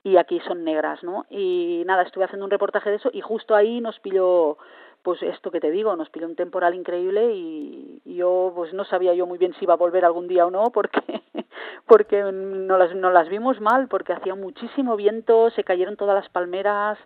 [0.02, 1.26] y aquí son negras, ¿no?
[1.28, 4.56] Y nada, estuve haciendo un reportaje de eso y justo ahí nos pilló
[5.02, 8.84] pues esto que te digo, nos pilló un temporal increíble y, y, yo pues no
[8.84, 11.00] sabía yo muy bien si iba a volver algún día o no porque
[11.86, 16.28] porque no las, no las vimos mal porque hacía muchísimo viento, se cayeron todas las
[16.30, 16.98] palmeras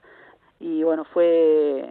[0.61, 1.88] y bueno, fue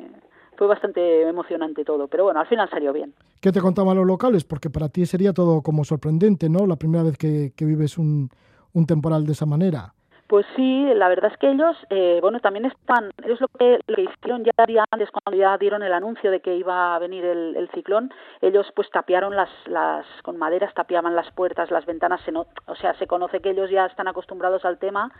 [0.57, 3.13] fue bastante emocionante todo, pero bueno, al final salió bien.
[3.39, 4.43] ¿Qué te contaban los locales?
[4.43, 6.67] Porque para ti sería todo como sorprendente, ¿no?
[6.67, 8.29] La primera vez que, que vives un,
[8.73, 9.93] un temporal de esa manera.
[10.27, 13.95] Pues sí, la verdad es que ellos, eh, bueno, también están, ellos lo que, lo
[13.95, 17.25] que hicieron ya día antes, cuando ya dieron el anuncio de que iba a venir
[17.25, 22.21] el, el ciclón, ellos pues tapiaron las, las, con maderas tapiaban las puertas, las ventanas,
[22.25, 25.11] se no, o sea, se conoce que ellos ya están acostumbrados al tema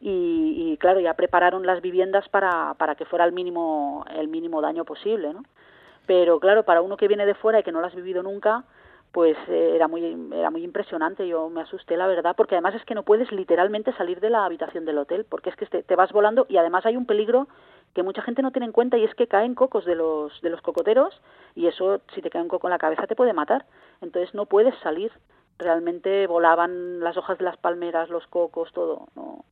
[0.00, 4.62] y, y claro, ya prepararon las viviendas para, para que fuera el mínimo, el mínimo
[4.62, 5.44] daño posible, ¿no?
[6.06, 8.64] Pero claro, para uno que viene de fuera y que no lo has vivido nunca,
[9.12, 11.26] pues eh, era muy era muy impresionante.
[11.28, 14.44] Yo me asusté la verdad porque además es que no puedes literalmente salir de la
[14.44, 17.48] habitación del hotel porque es que te, te, vas volando y además hay un peligro
[17.94, 20.50] que mucha gente no tiene en cuenta y es que caen cocos de los de
[20.50, 21.20] los cocoteros
[21.54, 23.66] y eso si te cae un coco en la cabeza te puede matar.
[24.00, 25.12] Entonces no puedes salir.
[25.58, 29.44] Realmente volaban las hojas de las palmeras los cocos todo no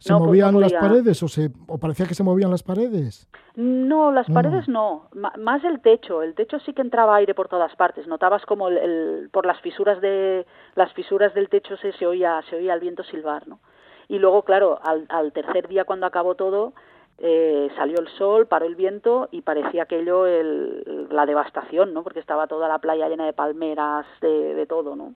[0.00, 3.28] ¿Se pues movían las paredes o, se, o parecía que se movían las paredes?
[3.54, 6.22] No, las paredes no, más el techo.
[6.22, 8.06] El techo sí que entraba aire por todas partes.
[8.06, 12.56] Notabas como el, por las fisuras de las fisuras del techo se, se oía se
[12.56, 13.60] oía el viento silbar, ¿no?
[14.08, 16.72] Y luego, claro, al, al tercer día cuando acabó todo,
[17.18, 22.02] eh, salió el sol, paró el viento y parecía aquello el, la devastación, ¿no?
[22.02, 25.14] Porque estaba toda la playa llena de palmeras, de, de todo, ¿no?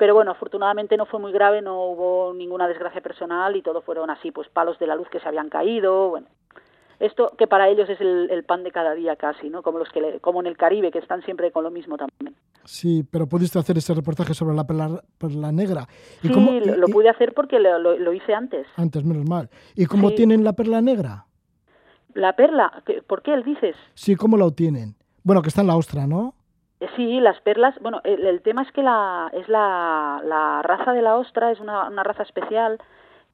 [0.00, 4.08] Pero bueno, afortunadamente no fue muy grave, no hubo ninguna desgracia personal y todo fueron
[4.08, 6.26] así, pues palos de la luz que se habían caído, bueno.
[6.98, 9.62] Esto que para ellos es el, pan de cada día casi, ¿no?
[9.62, 12.34] Como los que como en el Caribe que están siempre con lo mismo también.
[12.64, 15.86] Sí, pero pudiste hacer ese reportaje sobre la perla, negra.
[16.22, 18.66] ¿Y sí, lo, pude hacer porque lo, hice antes.
[18.76, 19.50] Antes, menos mal.
[19.74, 21.26] ¿Y cómo tienen la perla negra?
[22.14, 23.76] La perla, ¿por qué él dices?
[23.92, 24.96] Sí, ¿cómo la obtienen?
[25.24, 26.34] Bueno, que está en la ostra, ¿no?
[26.96, 31.50] Sí, las perlas, bueno, el, tema es que la, es la, raza de la ostra
[31.50, 32.78] es una, una raza especial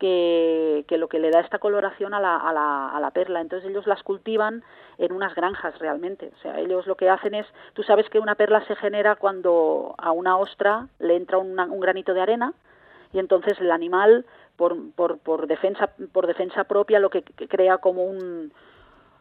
[0.01, 3.41] que, que, lo que le da esta coloración a la, a, la, a la perla.
[3.41, 4.65] Entonces ellos las cultivan
[4.99, 6.33] en unas granjas realmente.
[6.37, 9.95] O sea, ellos lo que hacen es, tú sabes que una perla se genera cuando
[9.97, 12.53] a una ostra le entra un granito de arena
[13.13, 14.27] y entonces el animal
[14.57, 18.53] por, por, por defensa por defensa propia lo que crea como un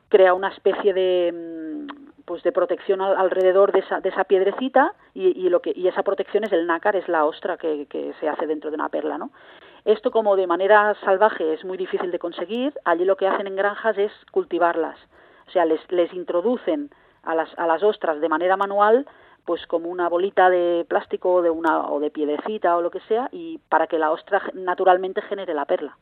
[0.10, 1.88] crea una especie de
[2.26, 6.44] pues de protección alrededor de esa, de esa piedrecita y, lo que, y esa protección
[6.44, 9.32] es el nácar, es la ostra que, que se hace dentro de una perla, ¿no?
[9.86, 13.56] Esto como de manera salvaje es muy difícil de conseguir, allí lo que hacen en
[13.56, 14.98] granjas es cultivarlas,
[15.48, 16.90] o sea, les, les introducen
[17.22, 19.06] a las, a las ostras de manera manual
[19.46, 23.30] pues como una bolita de plástico de una, o de piedrecita o lo que sea
[23.32, 25.98] y para que la ostra naturalmente genere la perla.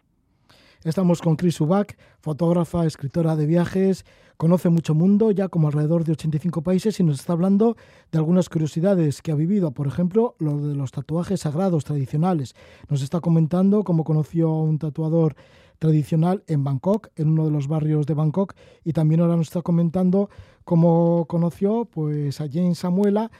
[0.83, 4.05] Estamos con Chris Ubach, fotógrafa, escritora de viajes,
[4.43, 7.77] conoce mucho mundo, ya como alrededor de 85 países, y nos está hablando
[8.11, 12.53] de algunas curiosidades que ha vivido, por ejemplo, lo de los tatuajes sagrados tradicionales.
[12.89, 15.37] Nos está comentando cómo conoció a un tatuador
[15.79, 19.61] tradicional en Bangkok, en uno de los barrios de Bangkok, y también ahora nos está
[19.61, 20.29] comentando
[20.65, 23.31] cómo conoció pues, a Jane Samuela,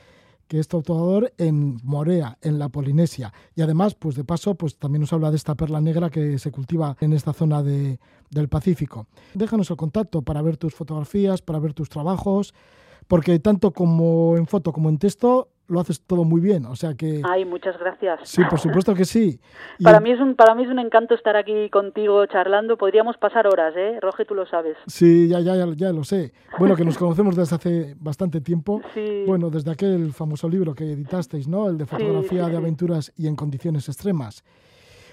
[0.48, 3.34] que es tatuador en Morea, en la Polinesia.
[3.56, 6.52] Y además, pues de paso, pues también nos habla de esta perla negra que se
[6.52, 9.08] cultiva en esta zona de, del Pacífico.
[9.34, 12.54] Déjanos el contacto para ver tus fotografías, para ver tus trabajos,
[13.08, 16.94] porque tanto como en foto como en texto lo haces todo muy bien, o sea
[16.94, 17.22] que...
[17.24, 18.22] Ay, muchas gracias.
[18.24, 19.40] Sí, por supuesto que sí.
[19.84, 23.48] para, mí es un, para mí es un encanto estar aquí contigo charlando, podríamos pasar
[23.48, 24.00] horas, ¿eh?
[24.02, 24.78] Roge, tú lo sabes.
[24.88, 26.34] Sí, ya, ya, ya, lo sé.
[26.60, 28.82] Bueno, que nos conocemos desde hace bastante tiempo.
[28.94, 29.24] Sí.
[29.26, 31.68] Bueno, desde aquel famoso libro que editasteis, ¿no?
[31.68, 34.44] El de fotografía de aventuras y en condiciones extremas.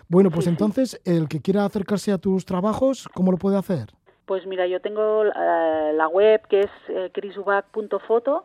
[0.08, 3.90] Bueno, pues entonces, el que quiera acercarse a tus trabajos, ¿cómo lo puede hacer?
[4.26, 8.44] Pues mira, yo tengo eh, la web que es eh, crisubac.foto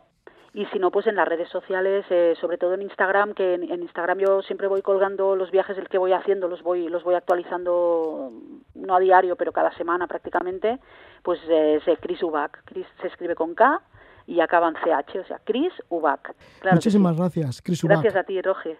[0.55, 3.81] y si no, pues en las redes sociales, eh, sobre todo en Instagram, que en,
[3.81, 7.15] Instagram yo siempre voy colgando los viajes del que voy haciendo, los voy, los voy
[7.15, 8.31] actualizando
[8.73, 10.79] no a diario, pero cada semana prácticamente,
[11.23, 12.63] pues eh, es Chris Ubac.
[12.63, 13.81] Chris se escribe con K
[14.27, 16.33] y acaba en CH, o sea, Chris Ubac.
[16.71, 17.99] Muchísimas gracias, Chris Ubac.
[17.99, 18.79] Gracias a ti, Roge.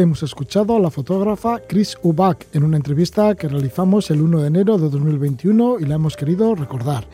[0.00, 4.46] Hemos escuchado a la fotógrafa Chris Ubach en una entrevista que realizamos el 1 de
[4.46, 7.06] enero de 2021 y la hemos querido recordar.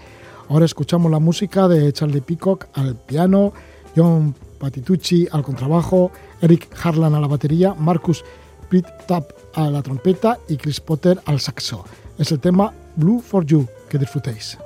[0.49, 3.53] Ahora escuchamos la música de Charlie Peacock al piano,
[3.97, 6.11] John Patitucci al contrabajo,
[6.41, 8.25] Eric Harlan a la batería, Marcus
[8.69, 11.85] Pitt-Tap a la trompeta y Chris Potter al saxo.
[12.19, 13.67] Es el tema Blue for You.
[13.89, 14.59] Que disfrutéis.